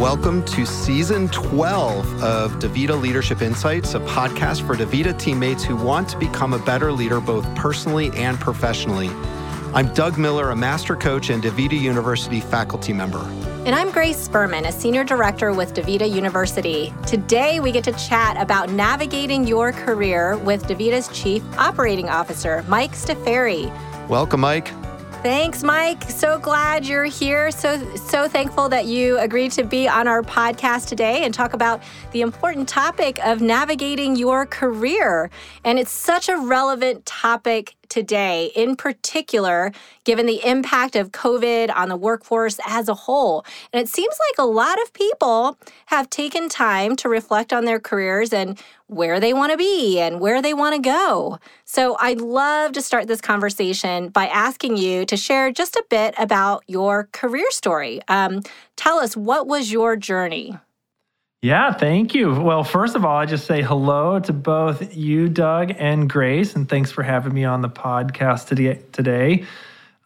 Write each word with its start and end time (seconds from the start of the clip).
welcome 0.00 0.42
to 0.46 0.64
season 0.64 1.28
12 1.28 2.22
of 2.22 2.52
DaVita 2.52 2.98
Leadership 2.98 3.42
Insights, 3.42 3.92
a 3.92 4.00
podcast 4.00 4.66
for 4.66 4.74
DaVita 4.74 5.18
teammates 5.18 5.62
who 5.62 5.76
want 5.76 6.08
to 6.08 6.16
become 6.16 6.54
a 6.54 6.58
better 6.58 6.90
leader 6.90 7.20
both 7.20 7.44
personally 7.54 8.10
and 8.14 8.40
professionally. 8.40 9.10
I'm 9.74 9.92
Doug 9.92 10.16
Miller, 10.16 10.52
a 10.52 10.56
master 10.56 10.96
coach 10.96 11.28
and 11.28 11.42
DaVita 11.42 11.78
University 11.78 12.40
faculty 12.40 12.94
member. 12.94 13.20
And 13.66 13.74
I'm 13.74 13.90
Grace 13.90 14.26
Berman, 14.26 14.64
a 14.64 14.72
senior 14.72 15.04
director 15.04 15.52
with 15.52 15.74
DaVita 15.74 16.10
University. 16.10 16.94
Today, 17.06 17.60
we 17.60 17.70
get 17.70 17.84
to 17.84 17.92
chat 17.92 18.40
about 18.40 18.70
navigating 18.70 19.46
your 19.46 19.70
career 19.70 20.38
with 20.38 20.64
DaVita's 20.64 21.08
chief 21.08 21.44
operating 21.58 22.08
officer, 22.08 22.64
Mike 22.68 22.92
Staffieri. 22.92 23.70
Welcome, 24.08 24.40
Mike. 24.40 24.72
Thanks, 25.22 25.62
Mike. 25.62 26.04
So 26.04 26.38
glad 26.38 26.86
you're 26.86 27.04
here. 27.04 27.50
So 27.50 27.94
so 27.94 28.26
thankful 28.26 28.70
that 28.70 28.86
you 28.86 29.18
agreed 29.18 29.52
to 29.52 29.64
be 29.64 29.86
on 29.86 30.08
our 30.08 30.22
podcast 30.22 30.88
today 30.88 31.24
and 31.24 31.34
talk 31.34 31.52
about 31.52 31.82
the 32.12 32.22
important 32.22 32.70
topic 32.70 33.22
of 33.22 33.42
navigating 33.42 34.16
your 34.16 34.46
career. 34.46 35.28
And 35.62 35.78
it's 35.78 35.90
such 35.90 36.30
a 36.30 36.38
relevant 36.38 37.04
topic 37.04 37.76
today, 37.90 38.50
in 38.56 38.76
particular, 38.76 39.72
given 40.04 40.24
the 40.24 40.44
impact 40.46 40.96
of 40.96 41.12
COVID 41.12 41.70
on 41.74 41.90
the 41.90 41.96
workforce 41.96 42.58
as 42.66 42.88
a 42.88 42.94
whole. 42.94 43.44
And 43.72 43.82
it 43.82 43.88
seems 43.88 44.16
like 44.30 44.38
a 44.38 44.48
lot 44.48 44.80
of 44.80 44.92
people 44.94 45.58
have 45.86 46.08
taken 46.08 46.48
time 46.48 46.96
to 46.96 47.08
reflect 47.08 47.52
on 47.52 47.66
their 47.66 47.78
careers 47.78 48.32
and 48.32 48.58
where 48.86 49.20
they 49.20 49.34
want 49.34 49.52
to 49.52 49.58
be 49.58 50.00
and 50.00 50.20
where 50.20 50.40
they 50.40 50.54
want 50.54 50.74
to 50.74 50.80
go. 50.80 51.38
So 51.64 51.96
I'd 52.00 52.20
love 52.20 52.72
to 52.72 52.82
start 52.82 53.06
this 53.06 53.20
conversation 53.20 54.08
by 54.08 54.26
asking 54.26 54.78
you 54.78 55.04
to 55.06 55.16
share 55.16 55.52
just 55.52 55.76
a 55.76 55.84
bit 55.90 56.14
about 56.18 56.64
your 56.66 57.08
career 57.12 57.50
story. 57.50 58.00
Um, 58.08 58.42
tell 58.76 58.98
us, 58.98 59.16
what 59.16 59.46
was 59.46 59.70
your 59.70 59.96
journey? 59.96 60.58
Yeah, 61.42 61.72
thank 61.72 62.14
you. 62.14 62.38
Well, 62.38 62.62
first 62.64 62.94
of 62.94 63.06
all, 63.06 63.16
I 63.16 63.24
just 63.24 63.46
say 63.46 63.62
hello 63.62 64.20
to 64.20 64.32
both 64.32 64.94
you, 64.94 65.30
Doug, 65.30 65.72
and 65.78 66.08
Grace, 66.08 66.54
and 66.54 66.68
thanks 66.68 66.90
for 66.90 67.02
having 67.02 67.32
me 67.32 67.44
on 67.44 67.62
the 67.62 67.70
podcast 67.70 68.48
today. 68.92 69.46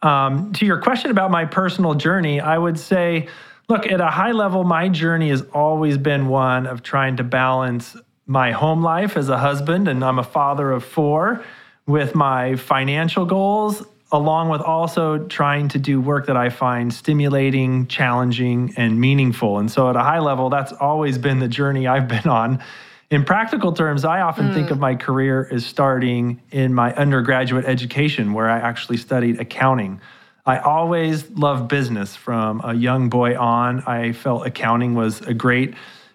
Um, 0.01 0.53
to 0.53 0.65
your 0.65 0.79
question 0.79 1.11
about 1.11 1.31
my 1.31 1.43
personal 1.43 1.93
journey, 1.93 2.39
I 2.39 2.57
would 2.57 2.79
say, 2.79 3.27
look, 3.67 3.85
at 3.85 3.99
a 3.99 4.09
high 4.09 4.31
level, 4.31 4.63
my 4.63 4.87
journey 4.87 5.27
has 5.27 5.41
always 5.53 5.97
been 5.97 6.27
one 6.27 6.67
of 6.67 6.83
trying 6.83 7.17
to 7.17 7.25
balance 7.25 7.97
my 8.25 8.53
home 8.53 8.81
life 8.81 9.17
as 9.17 9.27
a 9.27 9.37
husband, 9.37 9.89
and 9.89 10.05
I'm 10.05 10.19
a 10.19 10.23
father 10.23 10.71
of 10.71 10.85
four, 10.85 11.43
with 11.85 12.15
my 12.15 12.55
financial 12.55 13.25
goals 13.25 13.83
along 14.11 14.49
with 14.49 14.61
also 14.61 15.27
trying 15.27 15.67
to 15.69 15.79
do 15.79 15.99
work 15.99 16.27
that 16.27 16.37
I 16.37 16.49
find 16.49 16.93
stimulating, 16.93 17.87
challenging, 17.87 18.73
and 18.77 18.99
meaningful. 18.99 19.59
And 19.59 19.71
so, 19.71 19.89
at 19.89 19.95
a 19.95 20.03
high 20.03 20.19
level, 20.19 20.49
that's 20.49 20.73
always 20.73 21.17
been 21.17 21.39
the 21.39 21.47
journey 21.47 21.87
I've 21.87 22.07
been 22.07 22.27
on. 22.27 22.63
In 23.11 23.23
practical 23.23 23.71
terms, 23.71 24.03
I 24.03 24.21
often 24.21 24.49
mm. 24.49 24.53
think 24.53 24.71
of 24.71 24.77
mm. 24.77 24.81
my 24.81 24.95
career 24.95 25.47
as 25.51 25.65
starting 25.65 26.41
in 26.51 26.73
my 26.73 26.93
undergraduate 26.95 27.65
education, 27.65 28.33
where 28.33 28.49
I 28.49 28.59
actually 28.59 28.97
studied 28.97 29.39
accounting. 29.39 30.01
I 30.45 30.59
always 30.59 31.29
loved 31.31 31.67
business 31.67 32.15
from 32.15 32.61
a 32.63 32.73
young 32.73 33.09
boy 33.09 33.37
on. 33.37 33.81
I 33.81 34.11
felt 34.11 34.45
accounting 34.45 34.93
was 34.93 35.21
a 35.21 35.33
great 35.33 35.73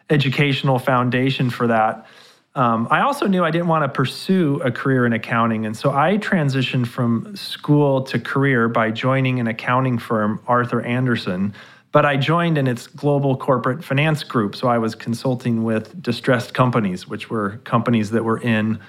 educational 0.09 0.79
foundation 0.79 1.51
for 1.51 1.67
that. 1.67 2.07
Um, 2.55 2.89
I 2.91 3.03
also 3.03 3.27
knew 3.27 3.45
I 3.45 3.51
didn't 3.51 3.69
want 3.69 3.85
to 3.85 3.89
pursue 3.89 4.61
a 4.65 4.73
career 4.73 5.07
in 5.07 5.13
accounting. 5.13 5.67
And 5.67 5.77
so 5.77 5.93
I 5.93 6.19
transitioned 6.19 6.89
from 6.89 7.37
school 7.37 8.03
to 8.03 8.19
career 8.19 8.69
by 8.69 8.91
joining 8.91 9.39
an 9.39 9.47
accounting 9.47 9.99
firm, 9.99 10.41
Arthur 10.49 10.83
Andersen. 10.83 11.55
But 11.93 12.07
I 12.07 12.17
joined 12.17 12.59
in 12.59 12.67
its 12.67 12.87
global 12.87 13.37
corporate 13.37 13.85
finance 13.85 14.25
group. 14.25 14.57
So 14.57 14.69
I 14.69 14.79
was 14.79 14.95
consulting 14.95 15.63
with 15.63 16.01
distressed 16.03 16.55
companies, 16.55 17.07
which 17.07 17.31
were 17.31 17.59
companies 17.59 18.11
that 18.11 18.25
were 18.25 18.41
in 18.41 18.81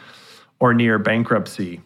or 0.59 0.74
near 0.74 0.97
bankruptcy. 0.97 1.81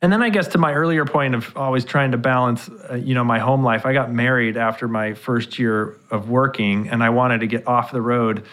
And 0.00 0.12
then 0.12 0.22
I 0.22 0.28
guess 0.28 0.46
to 0.48 0.58
my 0.58 0.74
earlier 0.74 1.04
point 1.04 1.34
of 1.34 1.56
always 1.56 1.84
trying 1.84 2.12
to 2.12 2.18
balance, 2.18 2.68
uh, 2.88 2.94
you 2.94 3.14
know, 3.14 3.24
my 3.24 3.40
home 3.40 3.64
life, 3.64 3.84
I 3.84 3.92
got 3.92 4.12
married 4.12 4.56
after 4.56 4.86
my 4.86 5.14
first 5.14 5.58
year 5.58 5.96
of 6.10 6.30
working 6.30 6.88
and 6.88 7.02
I 7.02 7.10
wanted 7.10 7.40
to 7.40 7.48
get 7.48 7.66
off 7.66 7.90
the 7.90 8.02
road 8.02 8.44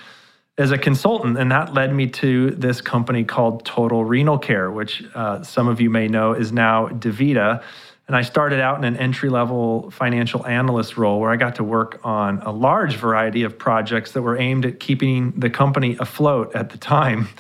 as 0.58 0.72
a 0.72 0.78
consultant, 0.78 1.38
and 1.38 1.52
that 1.52 1.74
led 1.74 1.94
me 1.94 2.08
to 2.08 2.52
this 2.52 2.80
company 2.80 3.24
called 3.26 3.66
Total 3.66 4.06
Renal 4.06 4.38
Care, 4.38 4.72
which 4.72 5.04
uh, 5.14 5.44
some 5.44 5.68
of 5.68 5.82
you 5.82 5.90
may 5.90 6.08
know 6.08 6.34
is 6.34 6.52
now 6.52 6.88
DaVita. 6.88 7.62
And 8.08 8.16
I 8.16 8.22
started 8.22 8.62
out 8.62 8.78
in 8.78 8.84
an 8.84 8.98
entry 8.98 9.30
level 9.30 9.90
financial 9.92 10.46
analyst 10.46 10.96
role 10.96 11.20
where 11.20 11.32
I 11.32 11.38
got 11.38 11.56
to 11.56 11.64
work 11.64 12.00
on 12.04 12.40
a 12.42 12.52
large 12.52 12.96
variety 12.96 13.44
of 13.44 13.58
projects 13.58 14.12
that 14.12 14.22
were 14.22 14.38
aimed 14.38 14.66
at 14.66 14.80
keeping 14.80 15.32
the 15.32 15.50
company 15.50 15.98
afloat 16.00 16.56
at 16.56 16.70
the 16.70 16.78
time. 16.78 17.28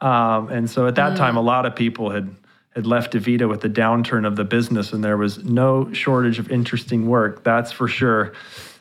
Um, 0.00 0.50
and 0.50 0.68
so 0.68 0.86
at 0.86 0.96
that 0.96 1.12
mm. 1.12 1.16
time, 1.16 1.38
a 1.38 1.40
lot 1.40 1.64
of 1.64 1.76
people 1.76 2.10
had 2.10 2.34
had 2.74 2.86
left 2.86 3.14
DaVita 3.14 3.48
with 3.48 3.60
the 3.60 3.70
downturn 3.70 4.26
of 4.26 4.36
the 4.36 4.44
business, 4.44 4.92
and 4.92 5.02
there 5.02 5.16
was 5.16 5.42
no 5.44 5.90
shortage 5.92 6.38
of 6.38 6.50
interesting 6.50 7.06
work, 7.06 7.44
that's 7.44 7.72
for 7.72 7.86
sure. 7.86 8.34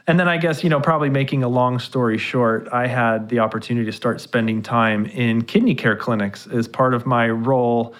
And 0.06 0.20
then 0.20 0.28
I 0.28 0.38
guess, 0.38 0.64
you 0.64 0.70
know, 0.70 0.82
probably 0.82 1.10
making 1.10 1.44
a 1.44 1.48
long 1.48 1.80
story 1.80 2.18
short, 2.18 2.68
I 2.72 2.88
had 2.88 3.30
the 3.30 3.40
opportunity 3.40 3.86
to 3.86 3.92
start 3.92 4.20
spending 4.20 4.62
time 4.62 5.06
in 5.06 5.44
kidney 5.44 5.76
care 5.76 5.96
clinics 5.96 6.46
as 6.48 6.68
part 6.68 6.94
of 6.94 7.06
my 7.06 7.30
role 7.30 7.96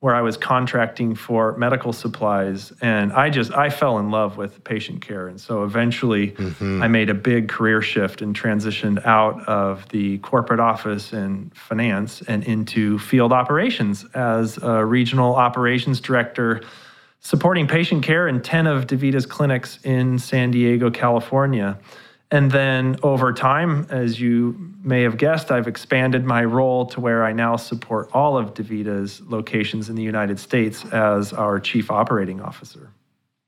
where 0.00 0.14
I 0.14 0.20
was 0.20 0.36
contracting 0.36 1.14
for 1.14 1.56
medical 1.56 1.90
supplies. 1.92 2.74
And 2.82 3.10
I 3.14 3.30
just, 3.30 3.54
I 3.54 3.70
fell 3.70 3.98
in 3.98 4.10
love 4.10 4.36
with 4.36 4.62
patient 4.62 5.00
care. 5.00 5.28
And 5.28 5.40
so 5.40 5.64
eventually 5.64 6.32
mm-hmm. 6.32 6.82
I 6.82 6.88
made 6.88 7.08
a 7.08 7.14
big 7.14 7.48
career 7.48 7.80
shift 7.80 8.20
and 8.20 8.38
transitioned 8.38 9.02
out 9.06 9.42
of 9.48 9.88
the 9.88 10.18
corporate 10.18 10.60
office 10.60 11.14
and 11.14 11.56
finance 11.56 12.20
and 12.28 12.44
into 12.44 12.98
field 12.98 13.32
operations 13.32 14.04
as 14.12 14.58
a 14.58 14.84
regional 14.84 15.36
operations 15.36 16.00
director 16.00 16.60
supporting 17.24 17.66
patient 17.66 18.04
care 18.04 18.28
in 18.28 18.40
10 18.42 18.66
of 18.66 18.86
DaVita's 18.86 19.24
clinics 19.24 19.78
in 19.82 20.18
San 20.18 20.50
Diego, 20.50 20.90
California. 20.90 21.78
And 22.30 22.50
then 22.50 22.96
over 23.02 23.32
time, 23.32 23.86
as 23.88 24.20
you 24.20 24.74
may 24.82 25.02
have 25.02 25.16
guessed, 25.16 25.50
I've 25.50 25.66
expanded 25.66 26.24
my 26.24 26.44
role 26.44 26.84
to 26.86 27.00
where 27.00 27.24
I 27.24 27.32
now 27.32 27.56
support 27.56 28.10
all 28.12 28.36
of 28.36 28.52
DaVita's 28.52 29.22
locations 29.22 29.88
in 29.88 29.96
the 29.96 30.02
United 30.02 30.38
States 30.38 30.84
as 30.86 31.32
our 31.32 31.58
chief 31.58 31.90
operating 31.90 32.42
officer. 32.42 32.90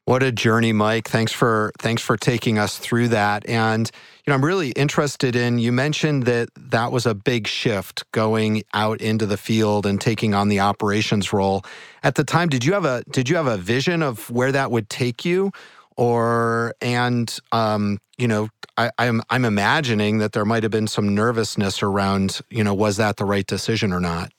What 0.06 0.22
a 0.22 0.30
journey, 0.30 0.72
Mike. 0.72 1.08
Thanks 1.08 1.32
for 1.32 1.72
thanks 1.80 2.00
for 2.00 2.16
taking 2.16 2.60
us 2.60 2.78
through 2.78 3.08
that. 3.08 3.44
And 3.48 3.90
you 4.24 4.30
know, 4.30 4.34
I'm 4.34 4.44
really 4.44 4.70
interested 4.70 5.34
in 5.34 5.58
you 5.58 5.72
mentioned 5.72 6.26
that 6.26 6.48
that 6.56 6.92
was 6.92 7.06
a 7.06 7.14
big 7.14 7.48
shift 7.48 8.04
going 8.12 8.62
out 8.72 9.00
into 9.00 9.26
the 9.26 9.36
field 9.36 9.84
and 9.84 10.00
taking 10.00 10.32
on 10.32 10.48
the 10.48 10.60
operations 10.60 11.32
role. 11.32 11.64
At 12.04 12.14
the 12.14 12.22
time, 12.22 12.48
did 12.48 12.64
you 12.64 12.72
have 12.74 12.84
a 12.84 13.02
did 13.10 13.28
you 13.28 13.34
have 13.34 13.48
a 13.48 13.56
vision 13.56 14.00
of 14.00 14.30
where 14.30 14.52
that 14.52 14.70
would 14.70 14.88
take 14.88 15.24
you? 15.24 15.50
Or 15.96 16.72
and 16.80 17.36
um, 17.50 17.98
you 18.16 18.28
know, 18.28 18.48
I, 18.76 18.92
I'm 18.98 19.22
I'm 19.28 19.44
imagining 19.44 20.18
that 20.18 20.34
there 20.34 20.44
might 20.44 20.62
have 20.62 20.70
been 20.70 20.86
some 20.86 21.16
nervousness 21.16 21.82
around, 21.82 22.42
you 22.48 22.62
know, 22.62 22.74
was 22.74 22.96
that 22.98 23.16
the 23.16 23.24
right 23.24 23.46
decision 23.46 23.92
or 23.92 23.98
not? 23.98 24.30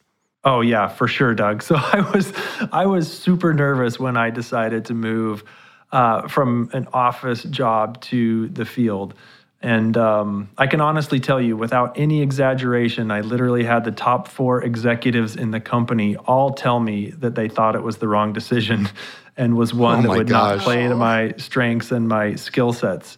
Oh 0.47 0.62
yeah, 0.62 0.88
for 0.88 1.09
sure, 1.09 1.35
Doug. 1.35 1.62
So 1.68 1.75
I 1.75 2.00
was 2.00 2.31
I 2.72 2.85
was 2.85 3.12
super 3.12 3.53
nervous 3.53 4.00
when 4.00 4.16
I 4.16 4.30
decided 4.30 4.85
to 4.85 4.94
move 4.94 5.44
uh, 5.91 6.28
from 6.30 6.69
an 6.72 6.88
office 6.94 7.44
job 7.44 8.00
to 8.02 8.47
the 8.47 8.63
field. 8.63 9.13
And 9.59 9.97
um, 9.97 10.50
I 10.58 10.68
can 10.68 10.80
honestly 10.80 11.19
tell 11.19 11.41
you, 11.41 11.58
without 11.58 11.97
any 11.97 12.22
exaggeration, 12.22 13.12
I 13.12 13.22
literally 13.22 13.63
had 13.66 13.84
the 13.84 13.91
top 13.91 14.28
four 14.30 14.63
executives 14.63 15.35
in 15.35 15.52
the 15.52 15.59
company 15.59 16.16
all 16.16 16.53
tell 16.53 16.79
me 16.79 17.09
that 17.18 17.35
they 17.35 17.50
thought 17.50 17.75
it 17.75 17.84
was 17.84 17.97
the 17.97 18.08
wrong 18.08 18.32
decision 18.32 18.88
and 19.38 19.58
was 19.58 19.73
one 19.73 19.99
oh 19.99 20.02
that 20.03 20.17
would 20.17 20.29
gosh. 20.29 20.58
not 20.58 20.64
play 20.64 20.88
to 20.88 20.96
my 20.96 21.34
strengths 21.38 21.91
and 21.91 22.08
my 22.08 22.35
skill 22.35 22.72
sets. 22.72 23.17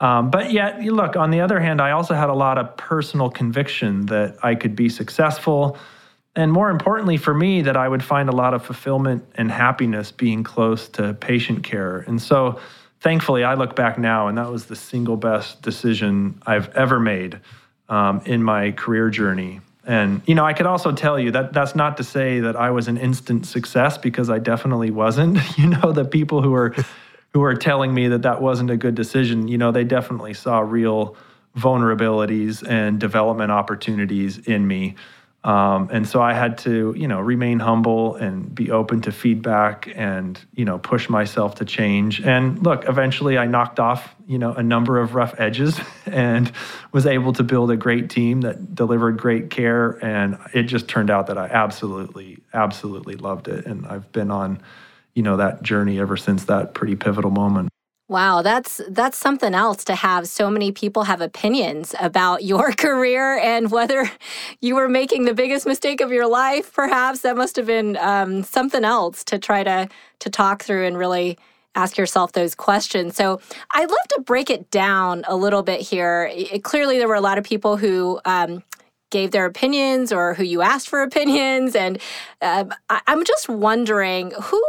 Um, 0.00 0.30
but 0.30 0.50
yet, 0.50 0.82
look, 0.82 1.14
on 1.14 1.30
the 1.30 1.40
other 1.40 1.60
hand, 1.60 1.80
I 1.80 1.92
also 1.92 2.14
had 2.14 2.30
a 2.30 2.34
lot 2.34 2.58
of 2.58 2.76
personal 2.76 3.30
conviction 3.30 4.06
that 4.06 4.36
I 4.42 4.56
could 4.56 4.74
be 4.74 4.88
successful 4.88 5.78
and 6.36 6.52
more 6.52 6.70
importantly 6.70 7.16
for 7.16 7.34
me 7.34 7.62
that 7.62 7.76
i 7.76 7.88
would 7.88 8.02
find 8.02 8.28
a 8.28 8.32
lot 8.32 8.54
of 8.54 8.64
fulfillment 8.64 9.24
and 9.34 9.50
happiness 9.50 10.10
being 10.12 10.42
close 10.42 10.88
to 10.88 11.14
patient 11.14 11.62
care. 11.64 11.98
And 11.98 12.20
so 12.20 12.58
thankfully 13.00 13.44
i 13.44 13.54
look 13.54 13.76
back 13.76 13.98
now 13.98 14.28
and 14.28 14.38
that 14.38 14.50
was 14.50 14.66
the 14.66 14.76
single 14.76 15.16
best 15.16 15.62
decision 15.62 16.40
i've 16.46 16.68
ever 16.76 16.98
made 16.98 17.40
um, 17.88 18.22
in 18.24 18.42
my 18.42 18.72
career 18.72 19.10
journey. 19.10 19.60
And 19.86 20.22
you 20.26 20.34
know 20.34 20.44
i 20.44 20.52
could 20.52 20.66
also 20.66 20.92
tell 20.92 21.18
you 21.18 21.30
that 21.32 21.52
that's 21.52 21.74
not 21.74 21.98
to 21.98 22.04
say 22.04 22.40
that 22.40 22.56
i 22.56 22.70
was 22.70 22.88
an 22.88 22.96
instant 22.96 23.46
success 23.46 23.98
because 23.98 24.30
i 24.30 24.38
definitely 24.38 24.90
wasn't. 24.90 25.38
You 25.58 25.68
know 25.68 25.92
the 25.92 26.04
people 26.04 26.42
who 26.42 26.54
are 26.54 26.74
who 27.32 27.42
are 27.42 27.54
telling 27.54 27.92
me 27.92 28.08
that 28.08 28.22
that 28.22 28.40
wasn't 28.40 28.70
a 28.70 28.76
good 28.76 28.94
decision 28.94 29.48
you 29.48 29.58
know 29.58 29.72
they 29.72 29.84
definitely 29.84 30.34
saw 30.34 30.60
real 30.60 31.16
vulnerabilities 31.56 32.66
and 32.68 32.98
development 32.98 33.52
opportunities 33.52 34.38
in 34.38 34.66
me 34.66 34.96
Um, 35.44 35.90
and 35.92 36.08
so 36.08 36.22
I 36.22 36.32
had 36.32 36.56
to, 36.58 36.94
you 36.96 37.06
know, 37.06 37.20
remain 37.20 37.58
humble 37.58 38.16
and 38.16 38.52
be 38.54 38.70
open 38.70 39.02
to 39.02 39.12
feedback 39.12 39.92
and, 39.94 40.42
you 40.54 40.64
know, 40.64 40.78
push 40.78 41.10
myself 41.10 41.56
to 41.56 41.66
change. 41.66 42.22
And 42.22 42.64
look, 42.64 42.88
eventually 42.88 43.36
I 43.36 43.44
knocked 43.44 43.78
off, 43.78 44.14
you 44.26 44.38
know, 44.38 44.54
a 44.54 44.62
number 44.62 44.98
of 44.98 45.14
rough 45.14 45.38
edges 45.38 45.78
and 46.06 46.50
was 46.92 47.04
able 47.04 47.34
to 47.34 47.42
build 47.42 47.70
a 47.70 47.76
great 47.76 48.08
team 48.08 48.40
that 48.40 48.74
delivered 48.74 49.18
great 49.18 49.50
care. 49.50 50.02
And 50.02 50.38
it 50.54 50.62
just 50.62 50.88
turned 50.88 51.10
out 51.10 51.26
that 51.26 51.36
I 51.36 51.46
absolutely, 51.48 52.38
absolutely 52.54 53.16
loved 53.16 53.46
it. 53.48 53.66
And 53.66 53.86
I've 53.86 54.10
been 54.12 54.30
on, 54.30 54.62
you 55.14 55.22
know, 55.22 55.36
that 55.36 55.62
journey 55.62 56.00
ever 56.00 56.16
since 56.16 56.46
that 56.46 56.72
pretty 56.72 56.96
pivotal 56.96 57.30
moment. 57.30 57.73
Wow, 58.06 58.42
that's 58.42 58.82
that's 58.90 59.16
something 59.16 59.54
else 59.54 59.82
to 59.84 59.94
have 59.94 60.28
so 60.28 60.50
many 60.50 60.72
people 60.72 61.04
have 61.04 61.22
opinions 61.22 61.94
about 61.98 62.44
your 62.44 62.72
career 62.76 63.38
and 63.38 63.70
whether 63.70 64.10
you 64.60 64.74
were 64.74 64.90
making 64.90 65.24
the 65.24 65.32
biggest 65.32 65.66
mistake 65.66 66.02
of 66.02 66.12
your 66.12 66.26
life. 66.26 66.72
Perhaps 66.74 67.20
that 67.20 67.34
must 67.34 67.56
have 67.56 67.66
been 67.66 67.96
um, 67.96 68.42
something 68.42 68.84
else 68.84 69.24
to 69.24 69.38
try 69.38 69.64
to 69.64 69.88
to 70.18 70.30
talk 70.30 70.62
through 70.62 70.86
and 70.86 70.98
really 70.98 71.38
ask 71.76 71.96
yourself 71.96 72.32
those 72.32 72.54
questions. 72.54 73.16
So 73.16 73.40
I'd 73.70 73.88
love 73.88 74.08
to 74.10 74.20
break 74.20 74.50
it 74.50 74.70
down 74.70 75.24
a 75.26 75.34
little 75.34 75.62
bit 75.62 75.80
here. 75.80 76.30
It, 76.30 76.62
clearly, 76.62 76.98
there 76.98 77.08
were 77.08 77.14
a 77.14 77.22
lot 77.22 77.38
of 77.38 77.44
people 77.44 77.76
who. 77.76 78.20
Um, 78.24 78.62
gave 79.10 79.30
their 79.30 79.46
opinions 79.46 80.10
or 80.10 80.34
who 80.34 80.42
you 80.42 80.60
asked 80.60 80.88
for 80.88 81.00
opinions 81.10 81.76
and 81.76 82.00
uh, 82.42 82.64
I, 82.90 83.00
i'm 83.06 83.24
just 83.24 83.48
wondering 83.48 84.32
who 84.42 84.60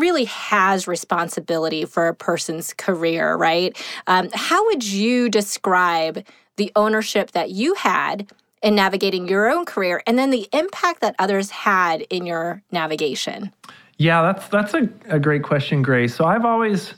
really 0.00 0.24
has 0.24 0.88
responsibility 0.88 1.84
for 1.84 2.08
a 2.08 2.14
person's 2.14 2.72
career, 2.74 3.36
right? 3.36 3.76
Um, 4.06 4.30
how 4.32 4.64
would 4.66 4.84
you 4.84 5.28
describe 5.28 6.24
the 6.56 6.72
ownership 6.74 7.32
that 7.32 7.50
you 7.50 7.74
had 7.74 8.30
in 8.62 8.74
navigating 8.74 9.28
your 9.28 9.50
own 9.50 9.64
career 9.64 10.02
and 10.06 10.18
then 10.18 10.30
the 10.30 10.48
impact 10.52 11.00
that 11.00 11.14
others 11.18 11.50
had 11.50 12.02
in 12.10 12.26
your 12.26 12.62
navigation? 12.70 13.52
Yeah, 13.96 14.22
that's 14.22 14.48
that's 14.48 14.74
a, 14.74 14.88
a 15.08 15.18
great 15.18 15.42
question, 15.42 15.82
Grace. 15.82 16.14
So 16.14 16.24
I've 16.24 16.44
always 16.44 16.94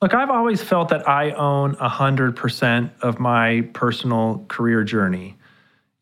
look, 0.00 0.14
I've 0.14 0.30
always 0.30 0.62
felt 0.62 0.88
that 0.88 1.06
I 1.08 1.32
own 1.32 1.74
hundred 1.74 2.34
percent 2.34 2.90
of 3.02 3.18
my 3.18 3.68
personal 3.74 4.44
career 4.48 4.82
journey. 4.82 5.36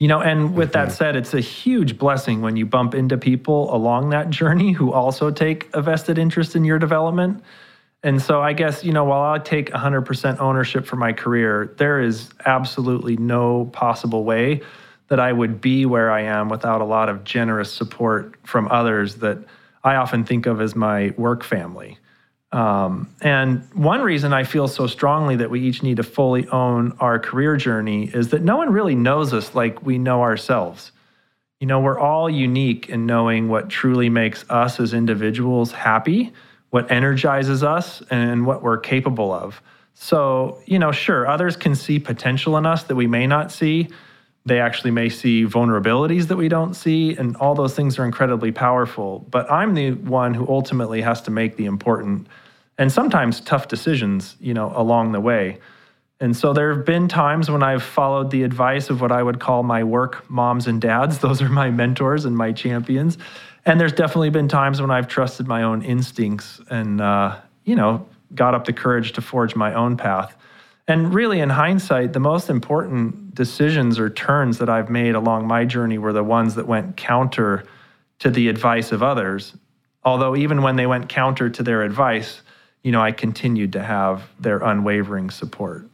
You 0.00 0.08
know, 0.08 0.20
and 0.20 0.54
with 0.54 0.72
that 0.72 0.88
mm-hmm. 0.88 0.96
said, 0.96 1.16
it's 1.16 1.34
a 1.34 1.40
huge 1.40 1.98
blessing 1.98 2.40
when 2.42 2.56
you 2.56 2.66
bump 2.66 2.94
into 2.94 3.16
people 3.16 3.74
along 3.74 4.10
that 4.10 4.30
journey 4.30 4.72
who 4.72 4.92
also 4.92 5.30
take 5.30 5.68
a 5.72 5.80
vested 5.80 6.18
interest 6.18 6.56
in 6.56 6.64
your 6.64 6.78
development. 6.78 7.42
And 8.02 8.20
so 8.20 8.42
I 8.42 8.52
guess, 8.52 8.84
you 8.84 8.92
know, 8.92 9.04
while 9.04 9.22
I 9.22 9.38
take 9.38 9.70
100% 9.70 10.38
ownership 10.38 10.84
for 10.84 10.96
my 10.96 11.12
career, 11.12 11.74
there 11.78 12.00
is 12.00 12.28
absolutely 12.44 13.16
no 13.16 13.66
possible 13.66 14.24
way 14.24 14.60
that 15.08 15.20
I 15.20 15.32
would 15.32 15.60
be 15.60 15.86
where 15.86 16.10
I 16.10 16.22
am 16.22 16.48
without 16.48 16.80
a 16.80 16.84
lot 16.84 17.08
of 17.08 17.24
generous 17.24 17.72
support 17.72 18.36
from 18.44 18.68
others 18.70 19.16
that 19.16 19.38
I 19.82 19.96
often 19.96 20.24
think 20.24 20.46
of 20.46 20.60
as 20.60 20.74
my 20.74 21.14
work 21.16 21.44
family. 21.44 21.98
Um, 22.54 23.12
and 23.20 23.68
one 23.74 24.00
reason 24.00 24.32
I 24.32 24.44
feel 24.44 24.68
so 24.68 24.86
strongly 24.86 25.34
that 25.36 25.50
we 25.50 25.60
each 25.60 25.82
need 25.82 25.96
to 25.96 26.04
fully 26.04 26.46
own 26.48 26.96
our 27.00 27.18
career 27.18 27.56
journey 27.56 28.04
is 28.14 28.28
that 28.28 28.42
no 28.42 28.56
one 28.56 28.72
really 28.72 28.94
knows 28.94 29.32
us 29.32 29.56
like 29.56 29.84
we 29.84 29.98
know 29.98 30.22
ourselves. 30.22 30.92
You 31.58 31.66
know, 31.66 31.80
we're 31.80 31.98
all 31.98 32.30
unique 32.30 32.88
in 32.88 33.06
knowing 33.06 33.48
what 33.48 33.70
truly 33.70 34.08
makes 34.08 34.48
us 34.48 34.78
as 34.78 34.94
individuals 34.94 35.72
happy, 35.72 36.32
what 36.70 36.92
energizes 36.92 37.64
us, 37.64 38.04
and 38.08 38.46
what 38.46 38.62
we're 38.62 38.78
capable 38.78 39.32
of. 39.32 39.60
So, 39.94 40.60
you 40.64 40.78
know, 40.78 40.92
sure, 40.92 41.26
others 41.26 41.56
can 41.56 41.74
see 41.74 41.98
potential 41.98 42.56
in 42.56 42.66
us 42.66 42.84
that 42.84 42.94
we 42.94 43.08
may 43.08 43.26
not 43.26 43.50
see. 43.50 43.88
They 44.46 44.60
actually 44.60 44.92
may 44.92 45.08
see 45.08 45.44
vulnerabilities 45.44 46.28
that 46.28 46.36
we 46.36 46.48
don't 46.48 46.74
see, 46.74 47.16
and 47.16 47.34
all 47.38 47.56
those 47.56 47.74
things 47.74 47.98
are 47.98 48.04
incredibly 48.04 48.52
powerful. 48.52 49.26
But 49.28 49.50
I'm 49.50 49.74
the 49.74 49.92
one 49.92 50.34
who 50.34 50.46
ultimately 50.46 51.00
has 51.00 51.20
to 51.22 51.32
make 51.32 51.56
the 51.56 51.64
important 51.64 52.28
and 52.78 52.90
sometimes 52.90 53.40
tough 53.40 53.68
decisions, 53.68 54.36
you 54.40 54.54
know, 54.54 54.72
along 54.74 55.12
the 55.12 55.20
way. 55.20 55.58
And 56.20 56.36
so 56.36 56.52
there 56.52 56.74
have 56.74 56.84
been 56.84 57.08
times 57.08 57.50
when 57.50 57.62
I've 57.62 57.82
followed 57.82 58.30
the 58.30 58.44
advice 58.44 58.88
of 58.88 59.00
what 59.00 59.12
I 59.12 59.22
would 59.22 59.40
call 59.40 59.62
my 59.62 59.84
work 59.84 60.28
moms 60.30 60.66
and 60.66 60.80
dads. 60.80 61.18
Those 61.20 61.42
are 61.42 61.48
my 61.48 61.70
mentors 61.70 62.24
and 62.24 62.36
my 62.36 62.52
champions. 62.52 63.18
And 63.66 63.80
there's 63.80 63.92
definitely 63.92 64.30
been 64.30 64.48
times 64.48 64.80
when 64.80 64.90
I've 64.90 65.08
trusted 65.08 65.46
my 65.46 65.62
own 65.62 65.82
instincts 65.82 66.60
and, 66.70 67.00
uh, 67.00 67.38
you 67.64 67.74
know, 67.74 68.06
got 68.34 68.54
up 68.54 68.64
the 68.64 68.72
courage 68.72 69.12
to 69.12 69.20
forge 69.20 69.56
my 69.56 69.72
own 69.74 69.96
path. 69.96 70.36
And 70.86 71.14
really, 71.14 71.40
in 71.40 71.48
hindsight, 71.48 72.12
the 72.12 72.20
most 72.20 72.50
important 72.50 73.34
decisions 73.34 73.98
or 73.98 74.10
turns 74.10 74.58
that 74.58 74.68
I've 74.68 74.90
made 74.90 75.14
along 75.14 75.46
my 75.46 75.64
journey 75.64 75.96
were 75.96 76.12
the 76.12 76.22
ones 76.22 76.56
that 76.56 76.66
went 76.66 76.96
counter 76.96 77.64
to 78.18 78.30
the 78.30 78.48
advice 78.48 78.92
of 78.92 79.02
others. 79.02 79.56
Although, 80.04 80.36
even 80.36 80.60
when 80.60 80.76
they 80.76 80.86
went 80.86 81.08
counter 81.08 81.48
to 81.48 81.62
their 81.62 81.82
advice, 81.82 82.42
you 82.84 82.92
know, 82.92 83.00
I 83.00 83.10
continued 83.10 83.72
to 83.72 83.82
have 83.82 84.30
their 84.38 84.58
unwavering 84.58 85.30
support. 85.30 85.88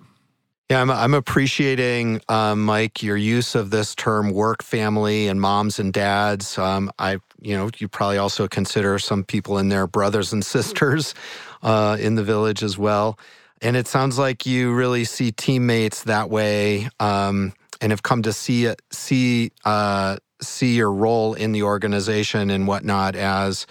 Yeah, 0.69 0.83
I'm, 0.83 0.91
I'm 0.91 1.15
appreciating, 1.15 2.21
um, 2.29 2.65
Mike, 2.65 3.03
your 3.03 3.17
use 3.17 3.55
of 3.55 3.71
this 3.71 3.95
term 3.95 4.31
work 4.31 4.63
family 4.63 5.27
and 5.27 5.41
moms 5.41 5.79
and 5.79 5.93
dads. 5.93 6.59
Um, 6.59 6.93
I, 6.99 7.19
you 7.41 7.57
know, 7.57 7.71
you 7.79 7.89
probably 7.89 8.19
also 8.19 8.47
consider 8.47 8.99
some 8.99 9.25
people 9.25 9.59
in 9.59 9.69
there 9.69 9.87
brothers 9.87 10.33
and 10.33 10.45
sisters 10.45 11.15
uh, 11.63 11.97
in 11.99 12.17
the 12.17 12.23
village 12.23 12.63
as 12.63 12.77
well. 12.77 13.19
And 13.63 13.77
it 13.77 13.89
sounds 13.89 14.19
like 14.19 14.47
you 14.47 14.73
really 14.73 15.05
see 15.05 15.33
teammates 15.33 16.05
that 16.05 16.31
way 16.31 16.89
um, 16.99 17.53
and 17.81 17.93
have 17.93 18.03
come 18.03 18.23
to 18.23 18.33
see 18.33 18.73
see 18.91 19.53
uh, 19.65 20.17
see 20.41 20.77
your 20.77 20.93
role 20.93 21.35
in 21.35 21.53
the 21.53 21.65
organization 21.65 22.49
and 22.49 22.67
whatnot 22.67 23.17
as 23.17 23.67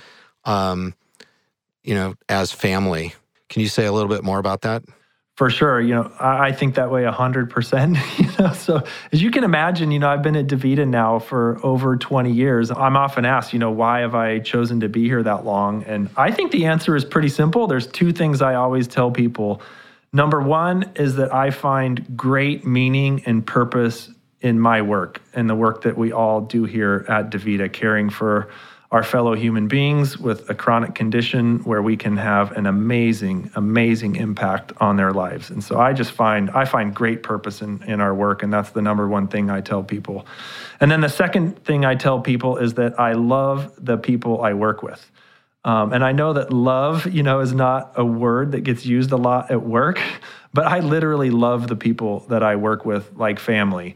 um, 0.46 0.94
you 1.90 1.96
know, 1.96 2.14
as 2.30 2.52
family. 2.52 3.16
Can 3.50 3.64
you 3.64 3.68
say 3.68 3.88
a 3.88 3.92
little 3.92 4.10
bit 4.10 4.24
more 4.24 4.38
about 4.38 4.62
that? 4.62 4.84
For 5.38 5.50
sure. 5.50 5.82
You 5.82 5.96
know, 5.96 6.12
I 6.20 6.52
think 6.52 6.76
that 6.76 6.92
way 6.92 7.02
100%. 7.02 7.98
You 8.20 8.46
know, 8.46 8.54
so 8.54 8.84
as 9.12 9.22
you 9.24 9.32
can 9.32 9.44
imagine, 9.44 9.90
you 9.92 9.98
know, 9.98 10.08
I've 10.08 10.22
been 10.22 10.36
at 10.36 10.46
DaVita 10.48 10.88
now 10.88 11.18
for 11.18 11.60
over 11.66 11.98
20 11.98 12.32
years. 12.32 12.70
I'm 12.70 12.96
often 12.96 13.26
asked, 13.26 13.54
you 13.54 13.60
know, 13.60 13.72
why 13.72 14.02
have 14.02 14.14
I 14.14 14.40
chosen 14.40 14.82
to 14.82 14.88
be 14.88 15.06
here 15.06 15.24
that 15.24 15.46
long? 15.46 15.84
And 15.84 16.10
I 16.16 16.32
think 16.32 16.52
the 16.52 16.68
answer 16.68 16.96
is 16.96 17.04
pretty 17.04 17.28
simple. 17.28 17.66
There's 17.66 17.88
two 17.88 18.14
things 18.14 18.42
I 18.42 18.54
always 18.54 18.88
tell 18.88 19.10
people. 19.10 19.62
Number 20.14 20.40
one 20.40 20.92
is 20.96 21.16
that 21.16 21.34
I 21.34 21.50
find 21.50 22.16
great 22.16 22.66
meaning 22.66 23.24
and 23.26 23.46
purpose 23.46 24.12
in 24.42 24.60
my 24.60 24.84
work 24.84 25.22
and 25.34 25.50
the 25.50 25.56
work 25.56 25.82
that 25.82 25.98
we 25.98 26.12
all 26.12 26.42
do 26.42 26.66
here 26.66 27.04
at 27.10 27.32
DaVita, 27.32 27.74
caring 27.74 28.10
for 28.10 28.50
our 28.92 29.04
fellow 29.04 29.36
human 29.36 29.68
beings 29.68 30.18
with 30.18 30.50
a 30.50 30.56
chronic 30.56 30.96
condition 30.96 31.60
where 31.60 31.82
we 31.82 31.96
can 31.96 32.18
have 32.18 32.52
an 32.54 32.66
amazing, 32.66 33.52
amazing 33.56 34.16
impact 34.16 34.72
on 34.78 34.96
their 34.96 35.12
lives. 35.12 35.52
And 35.52 35.64
so 35.64 35.80
I 35.80 35.94
just 35.94 36.12
find 36.12 36.50
I 36.52 36.66
find 36.66 36.94
great 36.94 37.22
purpose 37.22 37.62
in, 37.62 37.84
in 37.84 38.02
our 38.02 38.16
work, 38.16 38.42
and 38.42 38.52
that's 38.52 38.72
the 38.72 38.82
number 38.82 39.08
one 39.08 39.28
thing 39.28 39.52
I 39.52 39.62
tell 39.62 39.84
people. 39.84 40.26
And 40.80 40.90
then 40.90 41.02
the 41.02 41.10
second 41.10 41.64
thing 41.64 41.86
I 41.86 41.94
tell 41.96 42.20
people 42.20 42.58
is 42.58 42.74
that 42.76 43.00
I 43.00 43.14
love 43.14 43.74
the 43.78 43.98
people 43.98 44.42
I 44.42 44.54
work 44.54 44.82
with. 44.82 45.12
Um, 45.66 45.94
and 45.94 46.04
I 46.04 46.14
know 46.14 46.34
that 46.34 46.52
love, 46.52 47.06
you 47.06 47.22
know, 47.22 47.42
is 47.42 47.54
not 47.54 47.92
a 47.96 48.06
word 48.06 48.54
that 48.54 48.62
gets 48.62 48.86
used 48.86 49.12
a 49.12 49.18
lot 49.18 49.52
at 49.52 49.62
work, 49.62 50.02
but 50.54 50.66
I 50.66 50.80
literally 50.80 51.30
love 51.30 51.68
the 51.68 51.76
people 51.76 52.22
that 52.30 52.42
I 52.42 52.56
work 52.56 52.86
with 52.86 53.12
like 53.16 53.40
family 53.40 53.96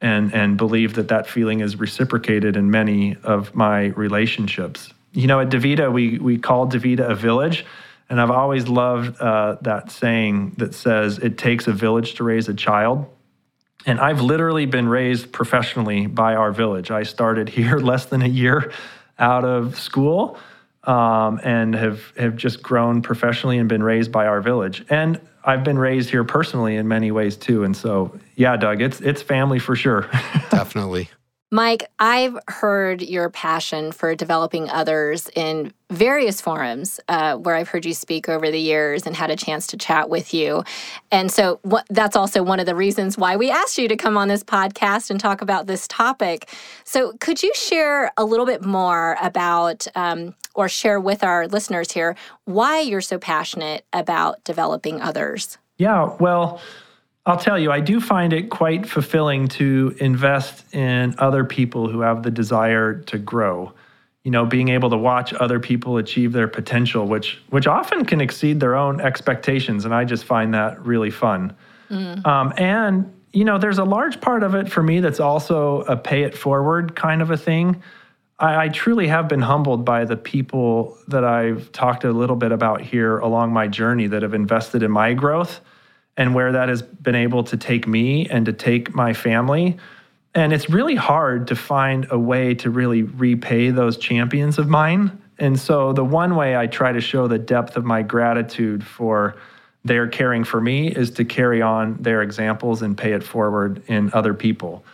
and 0.00 0.32
and 0.34 0.56
believe 0.56 0.94
that 0.94 1.08
that 1.08 1.26
feeling 1.26 1.60
is 1.60 1.76
reciprocated 1.76 2.56
in 2.56 2.70
many 2.70 3.16
of 3.22 3.54
my 3.54 3.86
relationships. 3.88 4.92
You 5.12 5.26
know, 5.26 5.40
at 5.40 5.48
Davita, 5.48 5.92
we 5.92 6.18
we 6.18 6.38
call 6.38 6.68
Davita 6.68 7.10
a 7.10 7.14
village, 7.14 7.64
and 8.08 8.20
I've 8.20 8.30
always 8.30 8.68
loved 8.68 9.20
uh, 9.20 9.56
that 9.62 9.90
saying 9.90 10.54
that 10.58 10.74
says 10.74 11.18
it 11.18 11.38
takes 11.38 11.66
a 11.66 11.72
village 11.72 12.14
to 12.14 12.24
raise 12.24 12.48
a 12.48 12.54
child. 12.54 13.06
And 13.86 14.00
I've 14.00 14.20
literally 14.20 14.66
been 14.66 14.88
raised 14.88 15.32
professionally 15.32 16.06
by 16.06 16.34
our 16.34 16.52
village. 16.52 16.90
I 16.90 17.04
started 17.04 17.48
here 17.58 17.78
less 17.78 18.06
than 18.06 18.22
a 18.22 18.28
year 18.28 18.72
out 19.18 19.44
of 19.44 19.78
school. 19.78 20.38
Um, 20.88 21.38
and 21.44 21.74
have 21.74 22.12
have 22.16 22.34
just 22.34 22.62
grown 22.62 23.02
professionally 23.02 23.58
and 23.58 23.68
been 23.68 23.82
raised 23.82 24.10
by 24.10 24.26
our 24.26 24.40
village. 24.40 24.86
And 24.88 25.20
I've 25.44 25.62
been 25.62 25.78
raised 25.78 26.08
here 26.08 26.24
personally 26.24 26.76
in 26.76 26.88
many 26.88 27.10
ways 27.10 27.36
too. 27.36 27.62
And 27.64 27.76
so, 27.76 28.18
yeah, 28.36 28.56
Doug, 28.56 28.80
it's 28.80 29.00
it's 29.00 29.20
family 29.20 29.58
for 29.58 29.76
sure. 29.76 30.08
Definitely. 30.50 31.10
Mike, 31.50 31.90
I've 31.98 32.38
heard 32.46 33.00
your 33.00 33.30
passion 33.30 33.90
for 33.90 34.14
developing 34.14 34.68
others 34.68 35.30
in 35.34 35.72
various 35.88 36.42
forums 36.42 37.00
uh, 37.08 37.36
where 37.36 37.54
I've 37.54 37.70
heard 37.70 37.86
you 37.86 37.94
speak 37.94 38.28
over 38.28 38.50
the 38.50 38.60
years 38.60 39.06
and 39.06 39.16
had 39.16 39.30
a 39.30 39.36
chance 39.36 39.66
to 39.68 39.78
chat 39.78 40.10
with 40.10 40.34
you. 40.34 40.62
And 41.10 41.32
so 41.32 41.58
what, 41.62 41.86
that's 41.88 42.16
also 42.16 42.42
one 42.42 42.60
of 42.60 42.66
the 42.66 42.74
reasons 42.74 43.16
why 43.16 43.36
we 43.36 43.50
asked 43.50 43.78
you 43.78 43.88
to 43.88 43.96
come 43.96 44.18
on 44.18 44.28
this 44.28 44.44
podcast 44.44 45.08
and 45.08 45.18
talk 45.18 45.40
about 45.40 45.66
this 45.66 45.88
topic. 45.88 46.50
So, 46.84 47.14
could 47.18 47.42
you 47.42 47.54
share 47.54 48.12
a 48.18 48.24
little 48.26 48.44
bit 48.44 48.62
more 48.62 49.16
about 49.22 49.86
um, 49.94 50.34
or 50.54 50.68
share 50.68 51.00
with 51.00 51.24
our 51.24 51.48
listeners 51.48 51.92
here 51.92 52.14
why 52.44 52.80
you're 52.80 53.00
so 53.00 53.18
passionate 53.18 53.86
about 53.94 54.44
developing 54.44 55.00
others? 55.00 55.56
Yeah, 55.78 56.14
well, 56.20 56.60
I'll 57.28 57.36
tell 57.36 57.58
you, 57.58 57.70
I 57.70 57.80
do 57.80 58.00
find 58.00 58.32
it 58.32 58.48
quite 58.48 58.86
fulfilling 58.88 59.48
to 59.48 59.94
invest 60.00 60.74
in 60.74 61.14
other 61.18 61.44
people 61.44 61.86
who 61.86 62.00
have 62.00 62.22
the 62.22 62.30
desire 62.30 62.94
to 63.02 63.18
grow. 63.18 63.74
You 64.24 64.30
know, 64.30 64.46
being 64.46 64.70
able 64.70 64.88
to 64.88 64.96
watch 64.96 65.34
other 65.34 65.60
people 65.60 65.98
achieve 65.98 66.32
their 66.32 66.48
potential, 66.48 67.06
which 67.06 67.38
which 67.50 67.66
often 67.66 68.06
can 68.06 68.22
exceed 68.22 68.60
their 68.60 68.74
own 68.74 69.02
expectations, 69.02 69.84
and 69.84 69.94
I 69.94 70.04
just 70.04 70.24
find 70.24 70.54
that 70.54 70.84
really 70.84 71.10
fun. 71.10 71.54
Mm. 71.90 72.26
Um, 72.26 72.54
and 72.56 73.14
you 73.32 73.44
know, 73.44 73.58
there's 73.58 73.78
a 73.78 73.84
large 73.84 74.22
part 74.22 74.42
of 74.42 74.54
it 74.54 74.70
for 74.70 74.82
me 74.82 75.00
that's 75.00 75.20
also 75.20 75.82
a 75.82 75.98
pay 75.98 76.22
it 76.22 76.36
forward 76.36 76.96
kind 76.96 77.20
of 77.20 77.30
a 77.30 77.36
thing. 77.36 77.82
I, 78.38 78.64
I 78.64 78.68
truly 78.70 79.06
have 79.06 79.28
been 79.28 79.42
humbled 79.42 79.84
by 79.84 80.06
the 80.06 80.16
people 80.16 80.96
that 81.08 81.24
I've 81.24 81.70
talked 81.72 82.04
a 82.04 82.10
little 82.12 82.36
bit 82.36 82.52
about 82.52 82.80
here 82.80 83.18
along 83.18 83.52
my 83.52 83.68
journey 83.68 84.06
that 84.06 84.22
have 84.22 84.32
invested 84.32 84.82
in 84.82 84.90
my 84.90 85.12
growth 85.12 85.60
and 86.18 86.34
where 86.34 86.52
that 86.52 86.68
has 86.68 86.82
been 86.82 87.14
able 87.14 87.44
to 87.44 87.56
take 87.56 87.86
me 87.86 88.28
and 88.28 88.44
to 88.44 88.52
take 88.52 88.94
my 88.94 89.14
family. 89.14 89.78
And 90.34 90.52
it's 90.52 90.68
really 90.68 90.96
hard 90.96 91.46
to 91.46 91.56
find 91.56 92.06
a 92.10 92.18
way 92.18 92.54
to 92.56 92.70
really 92.70 93.04
repay 93.04 93.70
those 93.70 93.96
champions 93.96 94.58
of 94.58 94.68
mine. 94.68 95.22
And 95.38 95.58
so, 95.58 95.92
the 95.92 96.04
one 96.04 96.34
way 96.34 96.56
I 96.56 96.66
try 96.66 96.92
to 96.92 97.00
show 97.00 97.28
the 97.28 97.38
depth 97.38 97.76
of 97.76 97.84
my 97.84 98.02
gratitude 98.02 98.84
for 98.84 99.36
their 99.84 100.08
caring 100.08 100.42
for 100.42 100.60
me 100.60 100.88
is 100.88 101.12
to 101.12 101.24
carry 101.24 101.62
on 101.62 101.96
their 102.02 102.20
examples 102.20 102.82
and 102.82 102.98
pay 102.98 103.12
it 103.12 103.22
forward 103.22 103.82
in 103.86 104.10
other 104.12 104.34
people. 104.34 104.84